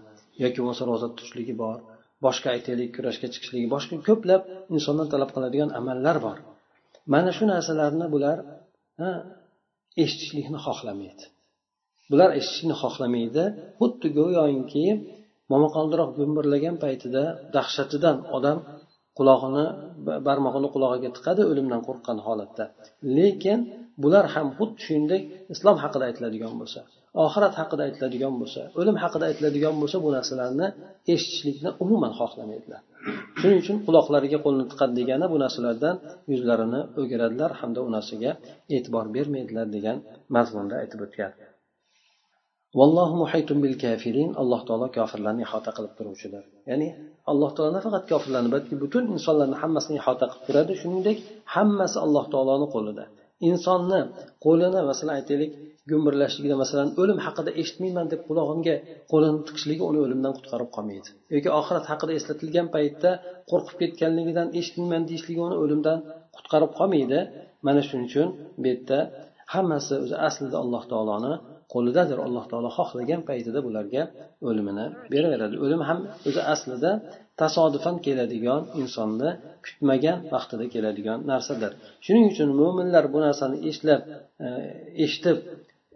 [0.44, 1.78] yoki bo'lmasa ro'za tutishligi bor.
[2.26, 4.42] Boshqa aytaylik kurashga chiqishligi boshqa ko'plab
[4.76, 6.38] insondan talab qiladigan amallar bor.
[7.14, 8.38] Mana shu narsalarni bular
[10.04, 11.26] eshitishlikni xohlamaydi.
[12.12, 13.44] Bular eshitishni xohlamaydi.
[13.80, 14.86] Xuddi go'yoki
[15.54, 17.24] momaqaldiroq gumburlagan paytida
[17.56, 18.58] dahshatidan odam
[19.18, 19.66] qulog'ini
[20.28, 22.66] barmog'ini qulog'iga tiqadi o'limdan qo'rqqan holatda.
[23.18, 23.60] Lekin
[24.04, 25.22] bular ham xuddi shuningdek
[25.54, 26.80] islom haqida aytiladigan bo'lsa
[27.24, 30.68] oxirat haqida aytiladigan bo'lsa o'lim haqida aytiladigan bo'lsa bu narsalarni
[31.14, 32.82] eshitishlikni umuman xohlamaydilar.
[33.40, 35.96] Shuning uchun quloqlariga qo'lni tiqadi degani bu narsalardan
[36.32, 38.32] yuzlarini o'giradilar hamda u narsaga
[38.76, 39.98] e'tibor bermaydilar degan
[40.36, 41.32] mazmunda aytib o'tgan.
[42.80, 44.30] Vallohu muhaytun bil kafirin.
[44.42, 46.44] Alloh taolo kofirlarni ihota qilib turuvchidir.
[46.70, 46.88] Ya'ni
[47.32, 50.72] alloh taolo nafaqat kofirlarni balki butun insonlarni hammasini ihota qilib turadi.
[50.82, 51.18] Shuningdek
[51.56, 53.04] hammasi alloh taoloni qo'lida.
[53.50, 54.00] Insonni
[54.46, 55.52] qo'lini masalan aytaylik
[55.90, 58.76] gumburlashligida masalan o'lim haqida eshitmayman deb qulog'imga
[59.12, 61.10] qo'lini tiqishligi uni o'limdan qutqarib qolmaydi.
[61.36, 63.12] Yoki oxirat haqida eslatilgan paytda
[63.52, 65.98] qo'rqib ketganligidan eshitmayman deyishligi uni o'limdan
[66.36, 67.20] qutqarib qolmaydi.
[67.68, 68.28] Mana shuning uchun
[68.62, 68.98] bu yerda
[69.54, 71.34] hammasi o'zi aslida alloh taoloni
[71.74, 74.04] qo'lidadir alloh taolo xohlagan paytida bularga
[74.48, 75.56] o'limini beraveradi.
[75.66, 76.92] O'lim ham o'zi aslida
[77.42, 79.30] tasodifan keladigan insonni
[79.66, 81.72] kutmagan vaqtida keladigan narsadir.
[82.06, 84.02] Shuning uchun mo'minlar bu narsani eslab
[84.46, 84.48] e,
[85.06, 85.38] eshitib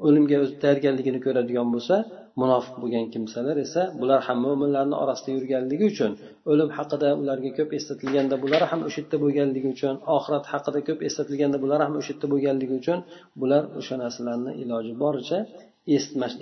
[0.07, 1.95] o'limga o'zi tayyorgarligini ko'radigan bo'lsa
[2.41, 6.12] munofiq bo'lgan kimsalar esa bular ham mo'minlarni orasida yurganligi uchun
[6.51, 11.57] o'lim haqida ularga ko'p eslatilganda bular ham o'sha yerda bo'lganligi uchun oxirat haqida ko'p eslatilganda
[11.63, 12.99] bular ham o'sha yerda bo'lganligi uchun
[13.41, 15.39] bular o'sha narsalarni iloji boricha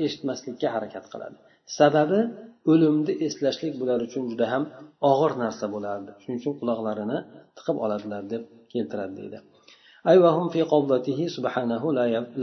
[0.06, 1.38] eshitmaslikka harakat qiladi.
[1.80, 2.20] Sababi
[2.72, 4.64] o'limni eslashlik bular uchun juda ham
[5.12, 6.12] og'ir narsa bo'lardi.
[6.22, 7.18] Shuning uchun quloqlarini
[7.58, 8.44] tiqib oladilar deb
[8.74, 9.38] keltiradi deydi.
[10.09, 11.93] أي وهم في قبضته سبحانه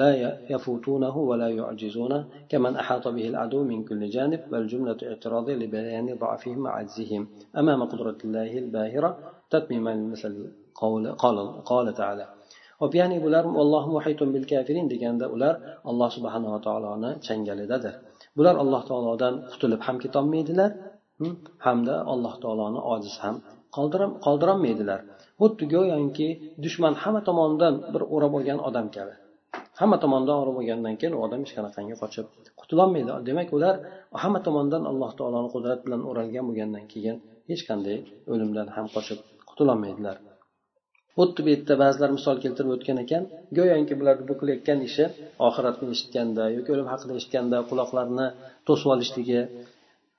[0.01, 0.13] لا
[0.49, 6.65] يفوتونه ولا يعجزونه كمن أحاط به العدو من كل جانب بل جملة اعتراض لبيان ضعفهم
[6.65, 9.17] وعجزهم أمام قدرة الله الباهرة
[9.49, 12.25] تتميما لمثل قول قال, قال تعالى
[12.79, 15.55] hop ya'ni bular alloh muhaytun bil kafirin deganda ular
[15.89, 17.93] alloh subhanava taoloni changalidadir
[18.37, 20.71] bular alloh taolodan qutulib ham ketolmaydilar
[21.65, 23.35] hamda alloh taoloni ojiz ham
[24.25, 24.99] qoldirolmaydilar
[25.40, 26.28] xuddi go'yoki
[26.64, 29.14] dushman hamma tomondan bir o'rab olgan odam kabi.
[29.80, 32.26] Hamma tomondan o'rab olgandan keyin u odam hech qanaqangi qochib
[32.60, 33.10] qutulolmaydi.
[33.28, 33.74] Demak ular
[34.22, 37.16] hamma tomondan alloh taoloni qudrat bilan o'ralgan bo'lgandan keyin
[37.50, 37.96] hech qanday
[38.32, 39.18] o'limdan ham qochib
[39.48, 40.16] qutulolmaydilar.
[41.18, 43.22] Xuddi bu yerda ba'zilar misol keltirib o'tgan ekan
[43.58, 45.04] go'yoki bularni bu qilayotgan ishi
[45.48, 48.26] oxiratni eshitganda yoki o'lim haqida eshitganda quloqlarini
[48.66, 49.40] to'sib olishligi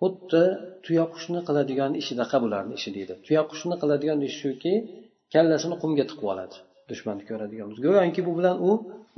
[0.02, 0.44] xuddi
[0.86, 3.14] tuyaqushni qiladigan ishidaqa bularni ishi deydi.
[3.26, 4.74] Tuyaqushni qiladigan ishi shuki
[5.36, 6.56] kallasini qumga tiqib oladi.
[6.92, 8.72] Dushmanni ko'radigan go'yoki bu bilan u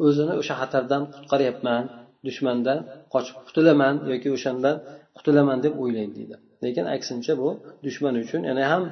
[0.06, 1.84] o'zini o'sha xatardan qutqaryapman
[2.28, 2.80] dushmandan
[3.14, 4.76] qochib qutulaman yoki o'shandan
[5.18, 6.36] qutulaman deb o'ylaydi deydi.
[6.66, 7.50] Lekin aksincha bu
[7.86, 8.84] dushman uchun yana ham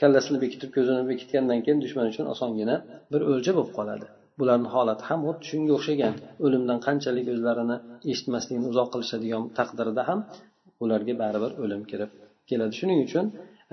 [0.00, 2.76] kallasini bekitib ko'zini bekitgandan keyin dushman uchun osongina
[3.12, 4.06] bir o'lja bo'lib qoladi.
[4.40, 7.76] Bularni holati ham xuddi shunga o'xshagan o'limdan qanchalik o'zlarini
[8.12, 10.18] eshitmaslikni uzoq qilishadigan taqdirda ham
[10.84, 12.10] ularga baribir o'lim kirib
[12.50, 12.72] keladi.
[12.80, 13.26] Shuning uchun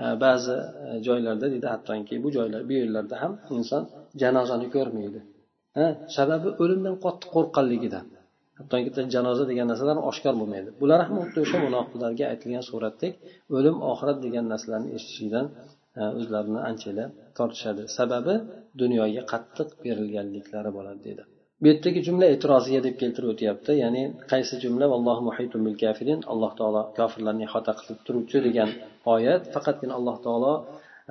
[0.04, 3.82] E, ba'zi e, joylarda deydi hattoki bu joylar bu yerlarda ham inson
[4.22, 5.20] janozani ko'rmaydi.
[5.82, 5.84] E,
[6.16, 8.04] sababi o'limdan qattiq qo'rqqanligidan
[8.58, 10.70] hattoki janoza degan narsalar oshkor bo'lmaydi.
[10.80, 13.12] Bular ham xuddi o'sha munofiqlarga aytilgan suratdek
[13.56, 15.46] o'lim oxirat degan narsalarni eshitishlikdan
[16.18, 17.06] o'zlarini anchagina
[17.38, 17.82] tortishadi.
[17.98, 18.34] Sababi
[18.82, 21.24] dunyoga qattiq berilganliklari bo'ladi deydi.
[21.60, 24.86] Bu yerdagi jumla e'tiroziga deb keltirib o'tyapti ya'ni qaysi jumla?
[24.92, 26.20] Vallohu muhitun bil kafirin.
[26.32, 28.70] Alloh taolo kofirlarni ihota qilib turuvchi degan
[29.14, 29.42] oyat.
[29.54, 30.52] Faqatgina alloh taolo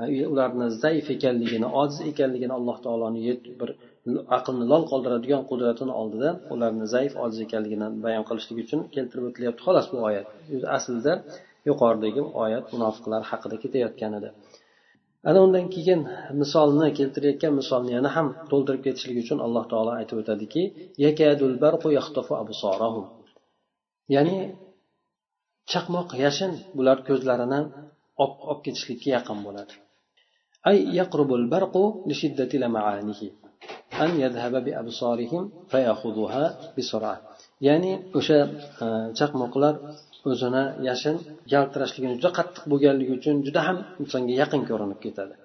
[0.01, 3.21] e, ularni zaif ekanligini ojiz ekanligini alloh taoloni
[3.61, 3.69] bir
[4.37, 9.61] aqlni lol qoldiradigan qudratini oldida ularni zaif ojiz ekanligini bayon qilishlik uchun keltirib o'tilyapti.
[9.67, 10.27] Xolos bu oyat.
[10.77, 11.13] Aslida
[11.69, 14.29] yuqoridagi oyat munofiqlar haqida ketayotgan edi.
[15.27, 16.01] ana undan keyin
[16.41, 20.63] misolni keltirayotgan misolni yana ham to'ldirib ketishlik uchun alloh taolo aytib o'tadiki
[24.15, 24.37] ya'ni
[25.71, 27.59] chaqmoq yashin bular ko'zlarini
[28.23, 29.73] olib ketishlikka yaqin bo'ladi.
[30.69, 32.55] Ay yaqrubul barqu li shiddati
[34.03, 36.43] an yadhhaba bi absarihim fayakhudhuha
[36.75, 36.81] bi
[37.67, 38.39] ya'ni o'sha
[38.83, 38.85] e,
[39.19, 39.73] chaqmoqlar
[40.29, 41.15] o'zini yashin
[41.53, 45.35] yaltirashligini juda qattiq bo'lganligi uchun juda ham insonga yaqin ko'rinib ketadi.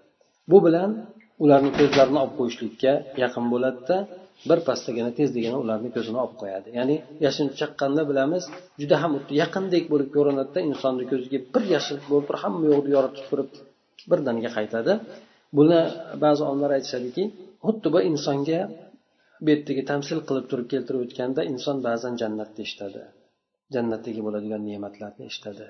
[0.50, 0.90] Bu bilan
[1.44, 2.92] ularni ko'zlarini olib qo'yishlikka
[3.22, 3.96] yaqin bo'ladida
[4.50, 6.68] bir pastagina tezdagina ularni ko'zini olib qo'yadi.
[6.78, 8.44] Ya'ni yashin chaqqanda bilamiz
[8.80, 13.50] juda ham yaqindek bo'lib ko'rinadida insonni ko'ziga bir yashil bo'lib turib hamma yoqni yoritib turib
[14.10, 14.92] birdaniga qaytadi.
[15.58, 15.80] Buni
[16.24, 17.24] ba'zi olimlar aytishadiki
[17.66, 18.60] xuddi bu insonga
[19.44, 23.02] bu yerdagi tamsil qilib turib keltirib o'tganda inson ba'zan jannatni eshitadi
[23.76, 25.66] jannatdagi bo'ladigan ne'matlarni eshitadi.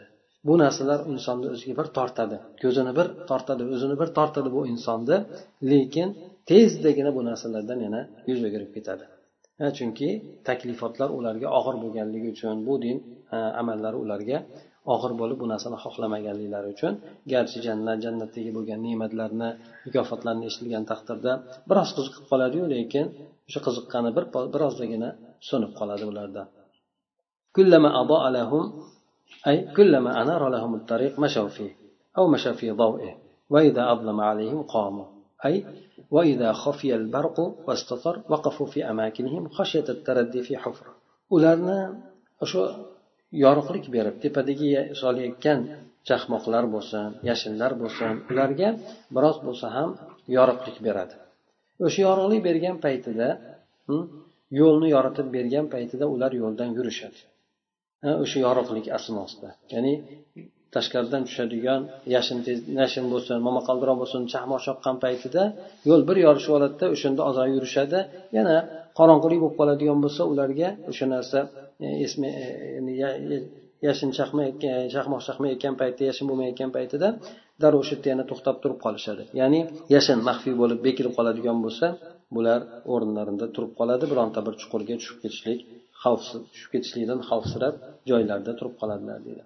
[0.48, 2.36] Bu narsalar insonni o'ziga bir tortadi.
[2.62, 5.16] Ko'zini bir tortadi o'zini bir tortadi bu insonni
[5.70, 6.08] lekin
[6.50, 9.04] tezdagina bu narsalardan yana yuz o'girib ketadi.
[9.78, 10.08] Chunki
[10.48, 12.96] taklifotlar ularga og'ir bo'lganligi uchun bu din
[13.60, 14.38] amallari ularga
[14.94, 16.92] og'ir bo'lib bu narsani xohlamaganliklari uchun
[17.32, 19.50] garchi jannat jannatdagi bo'lgan ne'matlarni
[19.86, 21.32] mukofotlarni eshitilgan taqdirda
[21.70, 23.06] biroz qiziqib qoladiyu lekin
[23.48, 25.08] o'sha qiziqqani bir birozdagina
[25.48, 26.42] so'nib qoladi ularda.
[27.55, 28.83] كلما أضاء لهم
[29.47, 31.75] أي كلما أنار لهم الطريق مشوا فيه
[32.17, 33.17] أو مشى في ضوئه
[33.49, 35.05] وإذا أظلم عليهم قاموا
[35.45, 35.65] أي
[36.11, 40.97] وإذا خفي البرق واستطر وقفوا في أماكنهم خشية التردي في حفرة
[41.35, 41.79] ularni
[42.43, 42.63] o'sha
[43.43, 44.69] yorug'lik berib tepadagi
[45.01, 45.59] solayotgan
[46.07, 48.69] chaqmoqlar bo'lsin yashinlar bo'lsin ularga
[49.15, 49.89] biroz bo'lsa ham
[50.37, 51.15] yorug'lik beradi
[51.85, 53.27] o'sha yorug'lik bergan paytida
[54.59, 57.19] yo'lni yoritib bergan paytida ular yo'ldan yurishadi
[58.24, 59.92] O'sha yorug'lik asnosida ya'ni
[60.74, 61.80] tashqaridan tushadigan
[62.14, 62.38] yashin
[62.80, 65.42] nashin bo'lsin momaqaldiroq bo'lsin chaqmoq choqqan paytida
[65.88, 67.98] yo'l bir yorishib oladida o'shanda ozroq yurishadi.
[68.36, 68.56] Yana
[68.98, 71.38] qorong'ulik bo'lib qoladigan bo'lsa ularga o'sha narsa
[71.86, 73.38] e, e
[73.86, 74.14] yashin e,
[74.94, 77.08] chaqmoq chaqmayotgan paytda yashin bo'lmayotgan paytida
[77.62, 79.22] darrov o'sha yerda yana to'xtab turib qolishadi.
[79.40, 79.60] Ya'ni
[79.94, 81.86] yashin maxfiy bo'lib bekilib qoladigan bo'lsa
[82.36, 82.60] bular
[82.92, 85.58] o'rinlarida turib qoladi bironta bir chuqurga tushib ketishlik
[86.04, 87.74] xavfsiz tushib ketishlikdan xavfsirab
[88.10, 89.42] joylarida turib qoladilar deydi.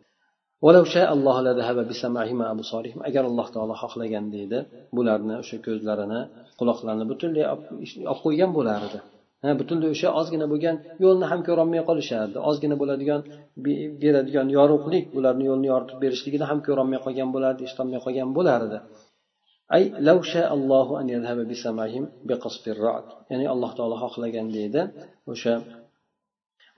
[3.09, 4.59] Agar alloh taolo xohlaganda edi
[4.97, 6.21] bularni o'sha ko'zlarini
[6.61, 8.99] quloqlarini butunlay olib qo'ygan bo'lar edi
[9.61, 12.37] butunlay o'sha ozgina bo'lgan yo'lni ham ko'rolmay qolishardi.
[12.51, 13.21] Ozgina bo'ladigan
[14.03, 18.79] beradigan yorug'lik ularni yo'lni yoritib berishligini ham ko'rolmay qolgan bo'lardi eshitolmay qolgan bo'lardi.
[19.77, 19.83] Ay
[20.57, 21.27] allohu an ya'ni
[23.55, 24.83] alloh taolo xohlaganda edi
[25.33, 25.53] o'sha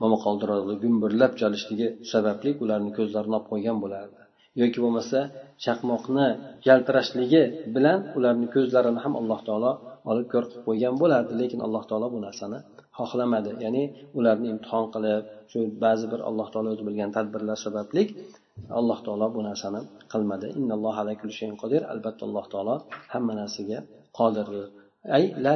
[0.02, 4.20] momaqoldirozni gumburlab chalishligi sababli ularni ko'zlarini olib qo'ygan bo'lardi.
[4.60, 5.18] Yoki bo'lmasa
[5.64, 6.26] chaqmoqni
[6.68, 7.42] yaltirashligi
[7.74, 9.72] bilan ularni ko'zlarini ham alloh taolo
[10.10, 11.32] olib ko'r qilib qo'ygan bo'lardi.
[11.40, 12.58] Lekin alloh taolo bu narsani
[12.98, 13.50] xohlamadi.
[13.64, 13.82] Ya'ni
[14.18, 18.02] ularni imtihon qilib shu ba'zi bir alloh taolo o'zi bilgan tadbirlar sababli
[18.80, 19.80] alloh taolo bu narsani
[20.12, 20.48] qilmadi.
[21.62, 22.74] Qodir albatta alloh taolo
[23.12, 23.78] hamma narsaga
[24.18, 24.66] qodirdir.
[25.16, 25.54] Ay la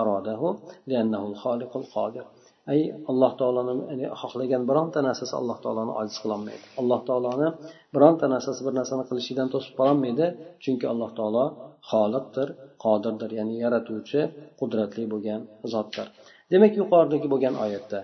[0.00, 0.48] aradahu
[0.90, 2.26] liannahu al-khaliqul qodir
[2.72, 2.80] ay
[3.10, 6.64] alloh taoloni xohlagan bironta narsasi alloh taoloni ojiz qilolmaydi.
[6.80, 7.48] Alloh taoloni
[7.94, 10.26] bironta narsasi bir narsani qilishidan to'sib qololmaydi
[10.64, 11.44] chunki alloh taolo
[11.90, 12.48] xoliqdir
[12.84, 14.20] qodirdir ya'ni yaratuvchi
[14.60, 15.40] qudratli bo'lgan
[15.72, 16.06] zotdir.
[16.52, 18.00] Demak yuqoridagi bo'lgan oyatda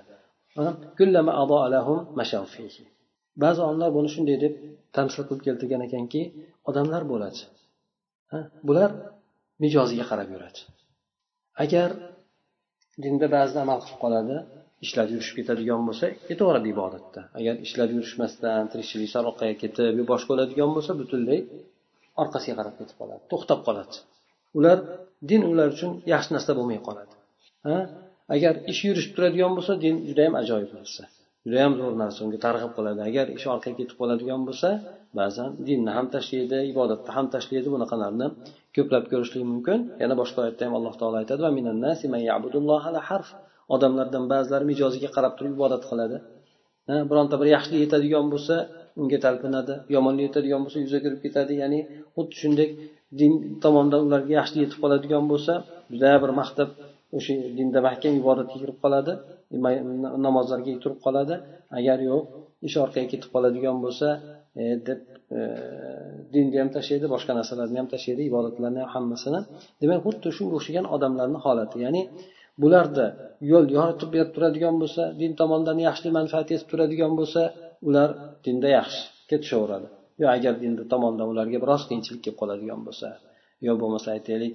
[3.44, 4.54] ba'zi olimlar buni shunday deb
[4.96, 6.22] tamsil qilib keltirgan ekanki
[6.70, 7.40] odamlar bo'ladi.
[8.68, 8.90] Bular
[9.62, 10.60] mijoziga qarab yuradi.
[11.64, 11.90] Agar
[13.04, 14.36] dinda ba'zida amal qilib qoladi.
[14.84, 17.20] Ishlab yurishib ketadigan bo'lsa ketaveradi ibodatda.
[17.38, 21.40] Agar ishlab yurishmasdan tirikchilik saroqaga ketib yo boshqa bo'ladigan bo'lsa butunlay
[22.22, 23.96] orqasiga qarab ketib qoladi to'xtab qoladi.
[24.58, 24.78] Ular
[25.30, 27.14] din ular uchun yaxshi narsa bo'lmay qoladi.
[27.66, 27.76] Ha?
[28.34, 31.02] Agar ish yurishib turadigan bo'lsa din judayam ajoyib narsa.
[31.44, 33.00] Judayam zo'r narsa unga targ'ib qiladi.
[33.10, 34.68] Agar ish orqaga ketib qoladigan bo'lsa
[35.20, 38.26] ba'zan dinni ham tashlaydi ibodatni ham tashlaydi bunaqalarni
[38.76, 39.78] ko'plab ko'rishlik mumkin.
[40.02, 41.42] Yana boshqa oyatda ham alloh taolo aytadi
[43.74, 46.16] odamlardan ba'zilari mijoziga qarab turib ibodat qiladi.
[47.10, 48.54] Bironta bir yaxshilik yetadigan bo'lsa
[49.00, 49.74] unga talpinadi.
[49.94, 51.52] Yomonlik yetadigan bo'lsa yuzaga kirib ketadi.
[51.62, 51.80] Ya'ni
[52.14, 52.68] xuddi shunday
[53.20, 53.32] din
[53.64, 55.52] tomonidan ularga yaxshilik yetib qoladigan bo'lsa
[55.92, 56.68] juda bir maqtab
[57.16, 59.12] o'sha dinda mahkam ibodatga kirib qoladi
[60.26, 61.34] namozlarga turib qoladi.
[61.78, 62.22] Agar yo'q
[62.66, 64.08] ish orqaga ketib qoladigan bo'lsa
[64.60, 65.00] e, deb
[66.34, 69.40] dinni ham tashlaydi boshqa narsalarni ham tashlaydi ibodatlarni ham hammasini.
[69.82, 71.76] Demak xuddi shunga o'xshagan odamlarni holati.
[71.84, 72.02] Ya'ni
[72.62, 73.06] bularni
[73.52, 77.42] yo'l yoritib berib turadigan bo'lsa din tomonidan yaxshi manfaat yetib turadigan bo'lsa
[77.88, 78.10] ular
[78.44, 79.86] dinda yaxshi ketishaveradi.
[80.20, 83.08] Yo agar din tomonidan ularga biroz qiyinchilik kelib qoladigan bo'lsa
[83.66, 84.52] yo bo'lmasa aytaylik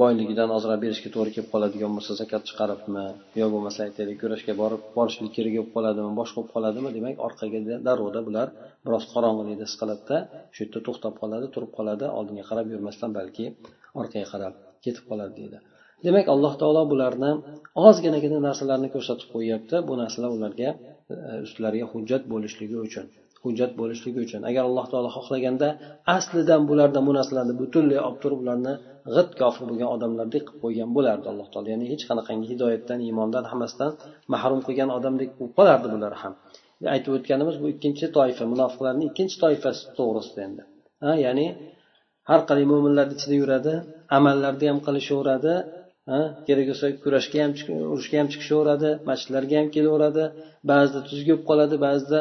[0.00, 3.04] boyligidan ozroq berishga to'g'ri kelib qoladigan bo'lsa zakot chiqaribmi
[3.40, 8.20] yo bo'lmasa aytaylik kurashga borib borishlik kerak bo'lib qoladimi boshqa bo'lib qoladimi demak orqaga darrovda
[8.28, 8.48] bular
[8.86, 10.16] biroz qorong'ilikda his qiladida
[10.54, 13.44] shu yerda to'xtab qoladi turib qoladi oldinga qarab yurmasdan balki
[14.00, 15.58] orqaga qarab ketib qoladi deydi.
[16.06, 17.30] Demak alloh taolo bularni
[17.88, 19.76] ozginagina narsalarni ko'rsatib qo'yyapti.
[19.88, 20.76] Bu narsalar ularga e,
[21.46, 23.06] ustlariga hujjat bo'lishligi uchun.
[23.44, 24.40] Hujjat bo'lishligi uchun.
[24.50, 25.68] Agar alloh taolo xohlaganda
[26.16, 28.72] aslidan bulardan bu narsalarni butunlay olib turib ularni
[29.14, 31.66] g'it kofir bo'lgan odamlardek qilib qo'ygan bo'lardi alloh taolo.
[31.74, 33.92] Ya'ni hech qanaqangi hidoyatdan iymondan hammasidan
[34.34, 36.32] mahrum qilgan odamdek bo'lib qolardi bular ham.
[36.94, 40.62] Aytib o'tganimiz bu ikkinchi toifa munofiqlarni ikkinchi toifasi to'g'risida endi.
[41.04, 41.46] Ha ya'ni
[42.30, 43.72] har qalay mo'minlarni ichida yuradi
[44.18, 45.54] amallarni ham qilishaveradi
[46.46, 47.52] kerak bo'lsa kurashga ham
[47.94, 50.24] urushga ham chiqishaveradi masjidlarga ham kelaveradi
[50.70, 52.20] ba'zida tuzuk bo'lib qoladi ba'zida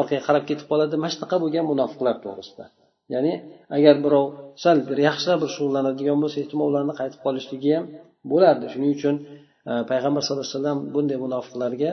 [0.00, 0.94] orqaga qarab ketib qoladi.
[1.02, 2.64] Mana shunaqa bo'lgan munofiqlar to'g'risida.
[3.14, 3.32] Ya'ni
[3.76, 4.26] agar birov
[4.64, 7.84] sal bir yaxshiroq bir shug'ullanadigan bo'lsa ehtimol ularni qaytib qolishligi ham
[8.32, 8.66] bo'lardi.
[8.72, 9.14] Shuning uchun
[9.70, 11.90] e, payg'ambar sallallohu alayhi vasallam bunday munofiqlarga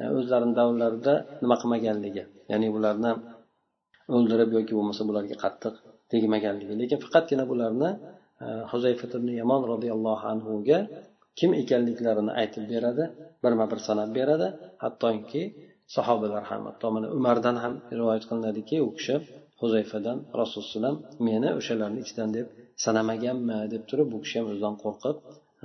[0.00, 3.12] e, o'zlarini davrlarida nima qilmaganligi ya'ni bularni
[4.16, 5.74] o'ldirib yoki bo'lmasa bularga qattiq
[6.12, 6.72] tegmaganligi.
[6.82, 7.90] Lekin faqatgina bularni
[8.44, 10.78] e, huzayfat ibn yamon roziyallohu anhuga
[11.38, 13.04] kim ekanliklarini aytib beradi
[13.44, 14.48] birma bir sanab beradi.
[14.82, 15.42] Hattoki
[15.96, 19.14] sahobalar ham hatto mana umardan ham rivoyat qilinadiki u kishi
[19.62, 20.94] huzayfadan rasululloh
[21.28, 22.46] meni o'shalarni ichidan deb
[22.84, 25.16] sanamaganmi deb turib bu kishi ham o'zidan qo'rqib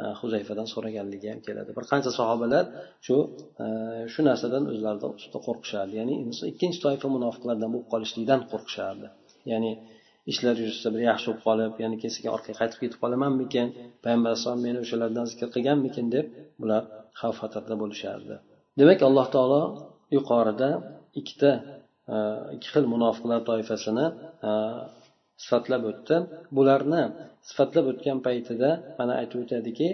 [0.02, 1.70] e, huzayfadan so'raganligi ham keladi.
[1.78, 2.66] Bir qancha sahobalar
[3.06, 3.16] shu
[3.64, 3.66] e,
[4.14, 5.94] shu narsadan o'zlarida ustida qo'rqishardi.
[6.00, 6.16] Ya'ni
[6.52, 9.08] ikkinchi toifa munofiqlardan bo'lib qolishlikdan qo'rqishardi.
[9.52, 9.72] Ya'ni
[10.32, 13.68] ishlar yurishsa bir yaxshi bo'lib qolib yana keyin sekin orqaga qaytib ketib qolamanmikin
[14.04, 16.26] payg'ambar alayhisalom meni o'shalardan zikr qilganmikin deb
[16.62, 16.84] bular
[17.22, 18.36] xavf xatarda bo'lishardi.
[18.80, 19.62] Demak alloh taolo
[20.16, 20.70] yuqorida
[21.20, 21.52] ikkita
[22.14, 22.16] e,
[22.56, 24.06] ikki xil munofiqlar toifasini
[24.48, 24.52] e,
[25.44, 26.16] sifatlab o'tdi.
[26.58, 27.02] Bularni
[27.50, 29.88] sifatlab o'tgan paytida mana aytib o'tadiki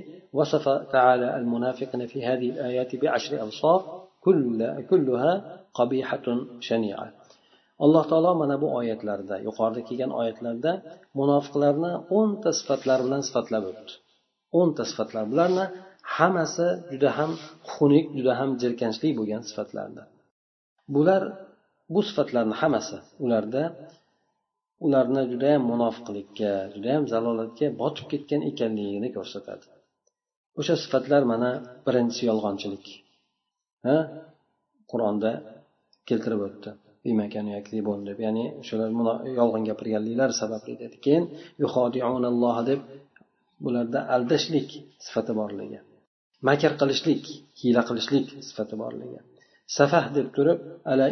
[7.85, 10.71] alloh taolo mana bu oyatlarda yuqorida kelgan oyatlarda
[11.19, 13.93] munofiqlarni o'nta sifatlar bilan sifatlab o'tdi.
[14.59, 15.65] O'nta sifatlar bularni
[16.17, 17.31] hammasi juda ham
[17.71, 20.05] xunuk juda ham jirkanchli bo'lgan sifatlardir
[20.95, 21.21] bular
[21.93, 23.63] bu sifatlarni hammasi ularda
[24.85, 29.65] ularni judayam munofiqlikka judayam zalolatga botib ketgan ekanligini ko'rsatadi.
[30.59, 31.49] O'sha sifatlar mana
[31.85, 32.85] birinchisi yolg'onchilik
[33.87, 33.97] ha?
[34.91, 35.31] Qur'onda
[36.09, 36.69] keltirib o'tdi.
[38.09, 38.17] Deb.
[38.25, 38.89] Ya'ni o'shalar
[39.39, 40.95] yolg'on gapirganliklari sababli dedi.
[41.05, 41.23] Keyin
[42.69, 42.81] deb
[43.63, 44.69] bularda aldashlik
[45.05, 45.79] sifati borligi.
[46.47, 47.23] Makr qilishlik
[47.61, 49.19] hiyla qilishlik sifati borligi
[49.77, 50.59] safah deb turib
[50.91, 51.05] ala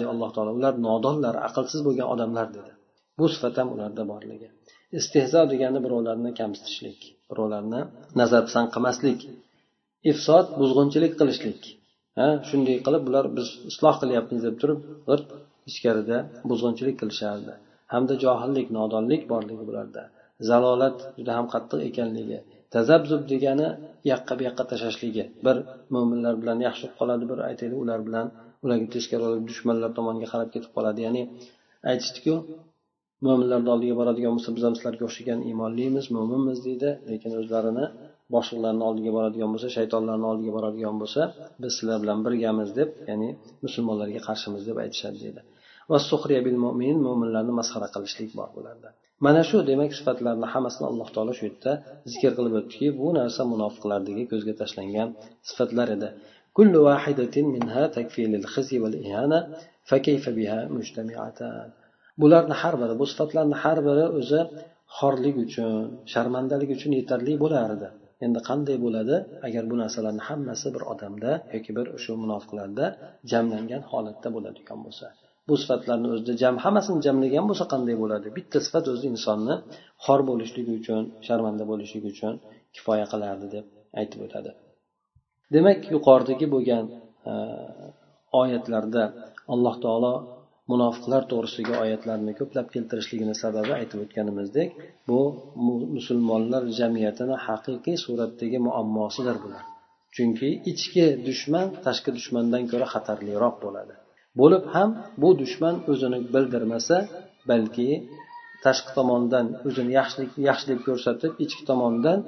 [0.00, 2.72] deb alloh taolo ular nodonlar aqlsiz bo'lgan odamlar dedi.
[3.18, 4.48] Bu sifat ham ularda borligi
[4.98, 6.98] istehzo degani birovlarni kamsitishlik
[7.30, 7.80] birovlarni
[8.20, 9.20] nazar pisand qilmaslik.
[10.10, 11.62] Ifsod buzg'unchilik qilishlik.
[12.18, 15.28] Ha shunday qilib bular biz isloh qilyapmiz deb turib g'irt
[15.70, 16.18] ichkarida
[16.50, 17.54] buzg'unchilik qilishardi.
[17.92, 20.02] Hamda johillik nodonlik borligi bularda.
[20.48, 22.38] Zalolat juda ham qattiq ekanligi
[22.74, 23.68] tazabzub degani
[24.12, 25.56] yoqqa bu yoqqa tashlashligi bir
[25.94, 28.26] mo'minlar bilan yaxshi bo'lib qoladi bir aytaylik ular bilan
[28.64, 31.00] ularga teskari olib dushmanlar tomoniga qarab ketib qoladi.
[31.06, 31.22] Ya'ni
[31.90, 32.34] aytishdiku
[33.26, 36.90] mo'minlarni oldiga boradigan bo'lsa biz ham sizlarga o'xshagan iymonlimiz mo'minmiz deydi.
[37.10, 37.86] Lekin o'zlarini
[38.34, 41.22] boshliqlarni oldiga boradigan bo'lsa shaytonlarni oldiga boradigan bo'lsa
[41.62, 43.28] biz sizlar bilan birgamiz deb ya'ni
[43.64, 45.40] musulmonlarga qarshimiz deb aytishadi deydi.
[45.90, 45.98] Va
[47.06, 48.90] mo'minlarni masxara qilishlik bor bularda
[49.25, 51.71] mana shu demak sifatlarni hammasini alloh taolo shu yerda
[52.11, 55.09] zikr qilib o'tdiki bu narsa munofiqlardagi ko'zga tashlangan
[55.49, 56.09] sifatlar edi
[56.57, 59.39] كل واحدة منها تكفي للخزي والإهانة
[59.89, 61.69] فكيف بها مجتمعتان
[62.21, 64.39] bularni har biri bu sifatlarni har biri o'zi
[64.97, 65.83] xorlik uchun
[66.13, 67.87] sharmandalik uchun yetarli bo'lardi
[68.25, 69.15] endi qanday bo'ladi
[69.47, 72.85] agar bu narsalarni hammasi bir odamda yoki bir shu munofiqlarda
[73.31, 75.07] jamlangan holatda bo'ladigan bo'lsa
[75.48, 79.54] Bu sifatlarni o'zida jam hammasini jamlagan bo'lsa qanday bo'ladi bitta sifat o'zi insonni
[80.04, 82.34] xor bo'lishligi uchun sharmanda bo'lishligi uchun
[82.74, 83.64] kifoya qilardi deb
[84.00, 84.50] aytib o'tadi.
[85.54, 86.84] Demak yuqoridagi bo'lgan
[87.30, 87.32] e,
[88.42, 89.02] oyatlarda
[89.54, 90.14] alloh taolo
[90.72, 94.68] munofiqlar to'g'risidagi oyatlarni ko'plab keltirishligini sababi aytib o'tganimizdek
[95.08, 95.20] bu
[95.96, 99.64] musulmonlar jamiyatini haqiqiy suratdagi muammosidir bular.
[100.16, 103.94] Chunki ichki dushman tashqi dushmandan ko'ra xatarliroq bo'ladi.
[104.40, 104.88] Bo'lib ham
[105.22, 106.96] bu dushman o'zini bildirmasa
[107.50, 107.88] balki
[108.64, 112.18] tashqi tomondan o'zini yaxshilik yaxshilik ko'rsatib ichki tomondan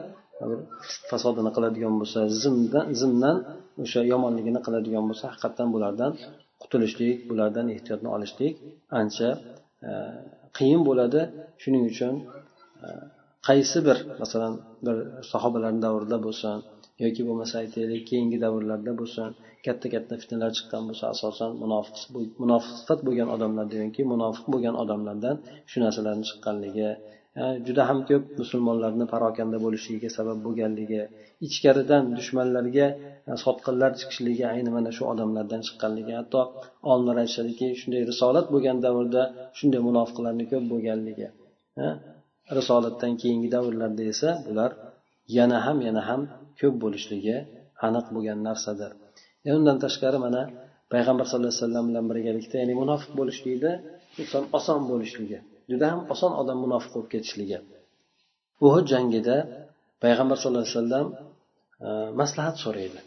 [1.10, 3.36] fasodini qiladigan bo'lsa zimdan zimdan
[3.84, 6.12] o'sha yomonligini qiladigan bo'lsa haqiqatdan bulardan
[6.62, 8.54] qutulishlik bulardan ehtiyotni olishlik
[9.00, 9.28] ancha
[9.88, 9.90] e,
[10.56, 11.20] qiyin bo'ladi.
[11.62, 12.14] Shuning uchun
[12.84, 12.88] e,
[13.48, 14.54] qaysi bir masalan
[14.86, 14.96] bir
[15.32, 16.56] sahobalarni davrida bo'lsin
[17.02, 19.28] yoki bo'lmasa aytaylik keyingi davrlarda bo'lsin
[19.66, 21.96] katta katta fitnalar chiqqan bo'lsa asosan munofiq
[22.42, 25.36] munofiq sifat bo'lgan odamlardanki munofiq bo'lgan odamlardan
[25.70, 26.90] shu narsalarni chiqqanligi
[27.66, 31.00] juda ham ko'p musulmonlarni parokanda bo'lishligiga sabab bo'lganligi
[31.46, 32.86] ichkaridan dushmanlarga
[33.44, 36.40] sotqinlar chiqishligi ayni mana shu odamlardan chiqqanligi hatto
[36.92, 39.22] olimlar aytishadiki shunday risolat bo'lgan davrda
[39.58, 41.28] shunday munofiqlarni ko'p bo'lganligi
[42.58, 44.70] risolatdan keyingi davrlarda esa bular
[45.36, 46.20] yana ham yana ham
[46.60, 47.36] ko'p bo'lishligi
[47.86, 48.90] aniq bo'lgan narsadir.
[49.46, 50.42] E, undan tashqari mana
[50.92, 53.70] payg'ambar sallallohu alayhi vasallam bilan birgalikda ya'ni munofiq bo'lishlikda
[54.20, 55.38] inson oson bo'lishligi
[55.70, 57.58] juda ham oson odam munofiq bo'lib ketishligi.
[58.66, 59.36] Uhud jangida
[60.04, 61.06] payg'ambar sallallohu alayhi vasallam
[61.86, 61.88] e,
[62.20, 63.00] maslahat so'raydi.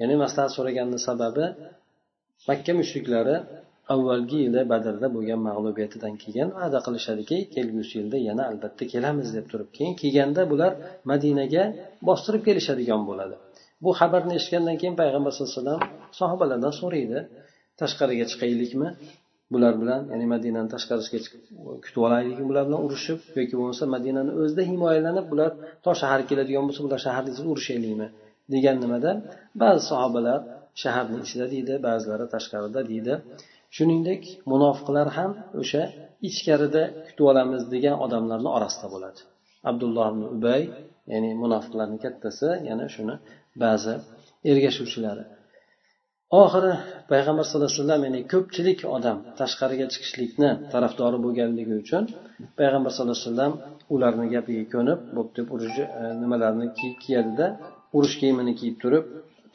[0.00, 1.46] Ya'ni maslahat so'raganini sababi
[2.48, 3.36] makka mushriklari
[3.94, 9.70] avvalgi yili badrda bo'lgan mag'lubiyatidan keyin va'da qilishadiki kelgusi yilda yana albatta kelamiz deb turib
[9.76, 10.72] keyin kelganda bular
[11.10, 11.64] madinaga
[12.08, 13.34] bostirib kelishadigan bo'ladi.
[13.84, 15.80] Bu xabarni eshitgandan keyin payg'ambar sallallohu alayhi vasallam
[16.20, 17.18] sahobalardan so'raydi
[17.80, 18.88] tashqariga chiqaylikmi?
[19.54, 21.42] Bular bilan ya'ni madinani tashqarisiga chiqib
[21.84, 25.50] kutib olaylikmi bular bilan urushib yoki bo'lmasa madinani o'zida himoyalanib bular
[25.84, 28.08] to shahar keladigan bo'lsa bular shaharni ichida urushaylikmi?
[28.54, 29.10] degan nimada
[29.62, 30.40] ba'zi sahobalar
[30.82, 33.14] shaharni ichida deydi ba'zilari tashqarida deydi.
[33.76, 35.82] Shuningdek munofiqlar ham o'sha
[36.28, 39.20] ichkarida kutib olamiz degan odamlarni orasida bo'ladi.
[39.70, 40.62] Abdulloh ibn ubay
[41.12, 43.14] ya'ni munofiqlarni kattasi yana shuni
[43.62, 43.94] ba'zi
[44.50, 45.24] ergashuvchilari.
[46.42, 46.72] Oxiri
[47.12, 52.02] payg'ambar sallallohu alayhi vasallam ya'ni ko'pchilik odam tashqariga chiqishlikni tarafdori bo'lganligi uchun
[52.60, 53.52] payg'ambar sallallohu alayhi vasallam
[53.94, 55.86] ularni gapiga ko'nib bo'pti urush e,
[56.22, 56.66] nimalarni
[57.02, 57.46] kiyadida
[57.96, 59.04] urush kiyimini kiyib turib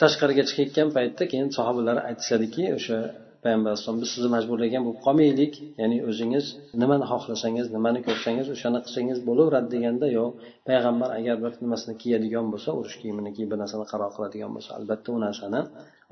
[0.01, 2.97] tashqariga chiqayotgan paytda keyin sahobalar aytishadiki o'sha
[3.45, 5.53] payg'ambar alayhisalom biz sizni majburlagan bo'lib qolmaylik.
[5.81, 6.45] Ya'ni o'zingiz
[6.81, 10.31] nimani xohlasangiz nimani ko'rsangiz o'shani qilsangiz bo'laveradi deganda yo'q
[10.67, 15.07] payg'ambar agar bir nimasini kiyadigan bo'lsa urush kiyimini kiyib bir narsani qaror qiladigan bo'lsa albatta
[15.15, 15.61] u narsani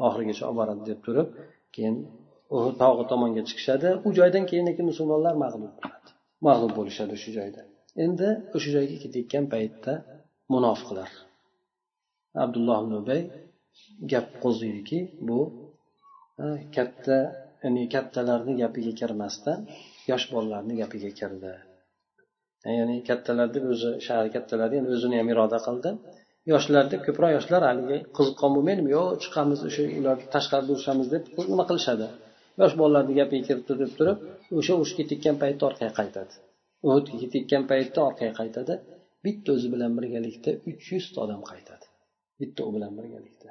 [0.08, 1.28] oxirigacha olib boradi deb turib
[1.76, 1.96] keyin
[2.58, 3.90] uhud tog'i tomonga chiqishadi.
[4.06, 6.10] U joydan keyin lekin musulmonlar mag'lub bo'ladi.
[6.48, 7.62] Mag'lub bo'lishadi o'sha joyda.
[8.06, 9.94] Endi o'sha joyga ketayotgan paytda
[10.54, 11.10] munofiqlar.
[12.44, 13.22] Abdulloh ibn ubay
[14.12, 15.40] gap qo'zg'aydiki bu
[16.76, 17.18] katta
[17.64, 19.60] ya'ni kattalarni gapiga kirmasdan
[20.12, 21.52] yosh bolalarni gapiga kirdi.
[22.78, 25.90] Ya'ni kattalar deb o'zi shahar kattalari endi o'zini ham iroda qildi.
[26.52, 28.90] Yoshlar deb ko'proq yoshlar haligi qiziqqan bo'lmaydimi?
[28.98, 32.08] Yo'q chiqamiz o'sha ular tashqarida urushamiz deb nima qilishadi?
[32.62, 34.18] Yosh bolalarni gapiga kirib deb turib
[34.60, 36.34] o'sha urush ketayotgan paytda orqaga qaytadi.
[36.88, 38.74] Uhudga ketayotgan paytda orqaga qaytadi.
[39.26, 41.86] Bitta o'zi bilan birgalikda uch yuzta odam qaytadi.
[42.42, 43.50] Bitta u bilan birgalikda.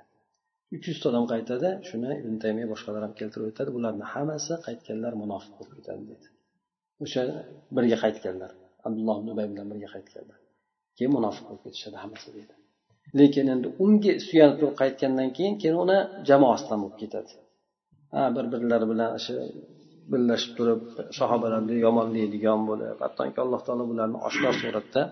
[0.75, 3.71] Uch yuzta odam qaytadi shuni ibn taymiya boshqalar ham keltirib o'tadi.
[3.77, 6.29] Bularni hammasi qaytganlar munofiq bo'lib ketadi deydi
[7.05, 7.23] o'sha
[7.77, 8.51] birga qaytganlar
[8.87, 10.39] abdulloh ibn ubay bilan birga qaytganlar.
[10.97, 12.55] Keyin munofiq bo'lib ketishadi hammasi deydi
[13.19, 15.99] lekin endi unga suyanib turib qaytgandan keyin keyin uni
[16.29, 17.33] jamoasidan bo'lib ketadi.
[18.15, 19.35] Ha bir birlari bilan o'sha
[20.13, 20.81] birlashib turib
[21.19, 25.03] sahobalarni yomonlaydigan bo'lib hattoki alloh taolo bularni oshkor suratda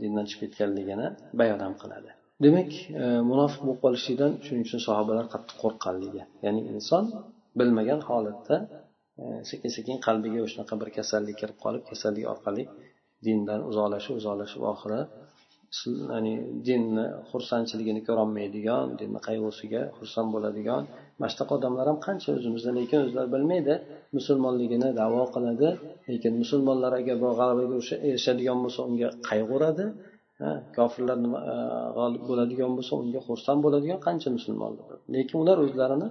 [0.00, 1.06] dindan chiqib ketganligini
[1.40, 2.10] bayon ham qiladi.
[2.44, 2.70] Demak
[3.00, 6.22] e, munofiq bo'lib qolishlikdan shuning uchun sahobalar qattiq qo'rqqanligi.
[6.44, 7.04] Ya'ni inson
[7.58, 8.56] bilmagan holatda
[9.20, 12.62] e, sekin sekin qalbiga shunaqa bir kasallik kirib qolib kasallik orqali
[13.26, 15.00] dindan uzoqlashib uzoqlashib oxiri
[16.14, 16.34] ya'ni
[16.68, 20.82] dinni xursandchiligini ko'rolmaydigan dinni qayg'usiga xursand bo'ladigan
[21.18, 23.74] mana shunaqa odamlar ham qancha o'zimizda lekin o'zlari bilmaydi
[24.16, 25.68] musulmonligini davo qiladi.
[26.12, 27.76] Lekin musulmonlar agar bir g'alabaga
[28.08, 29.86] erishadigan bo'lsa unga qayg'uradi.
[30.76, 31.54] Kofirlar nima e,
[31.96, 36.08] g'olib bo'ladigan bo'lsa unga xursand bo'ladigan qancha musulmonlar lekin ular o'zlarini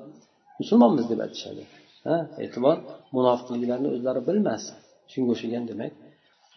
[0.61, 1.63] musulmonmiz deb aytishadi.
[2.45, 2.77] E'tibor
[3.17, 4.63] munofiqliklarni o'zlari bilmas.
[5.11, 5.91] Shunga o'xshagan demak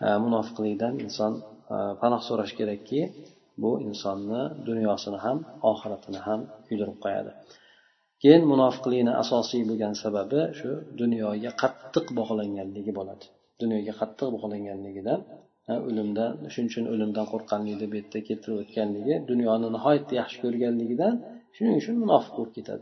[0.04, 1.32] e, munofiqlikdan inson
[1.74, 3.00] e, panoh so'rash kerakki
[3.62, 5.38] bu insonni dunyosini ham
[5.72, 7.32] oxiratini ham kuydirib qo'yadi.
[8.22, 13.24] Keyin munofiqlikni asosiy bo'lgan sababi shu dunyoga qattiq bog'langanligi bo'ladi.
[13.62, 15.20] Dunyoga qattiq bog'langanligidan
[15.76, 21.14] o'limdan shuning uchun o'limdan qo'rqqanligi deb bu yerda keltirib o'tganligi dunyoni nihoyatda yaxshi ko'rganligidan
[21.56, 22.76] shuning uchun munofiq bo'lib ketadi.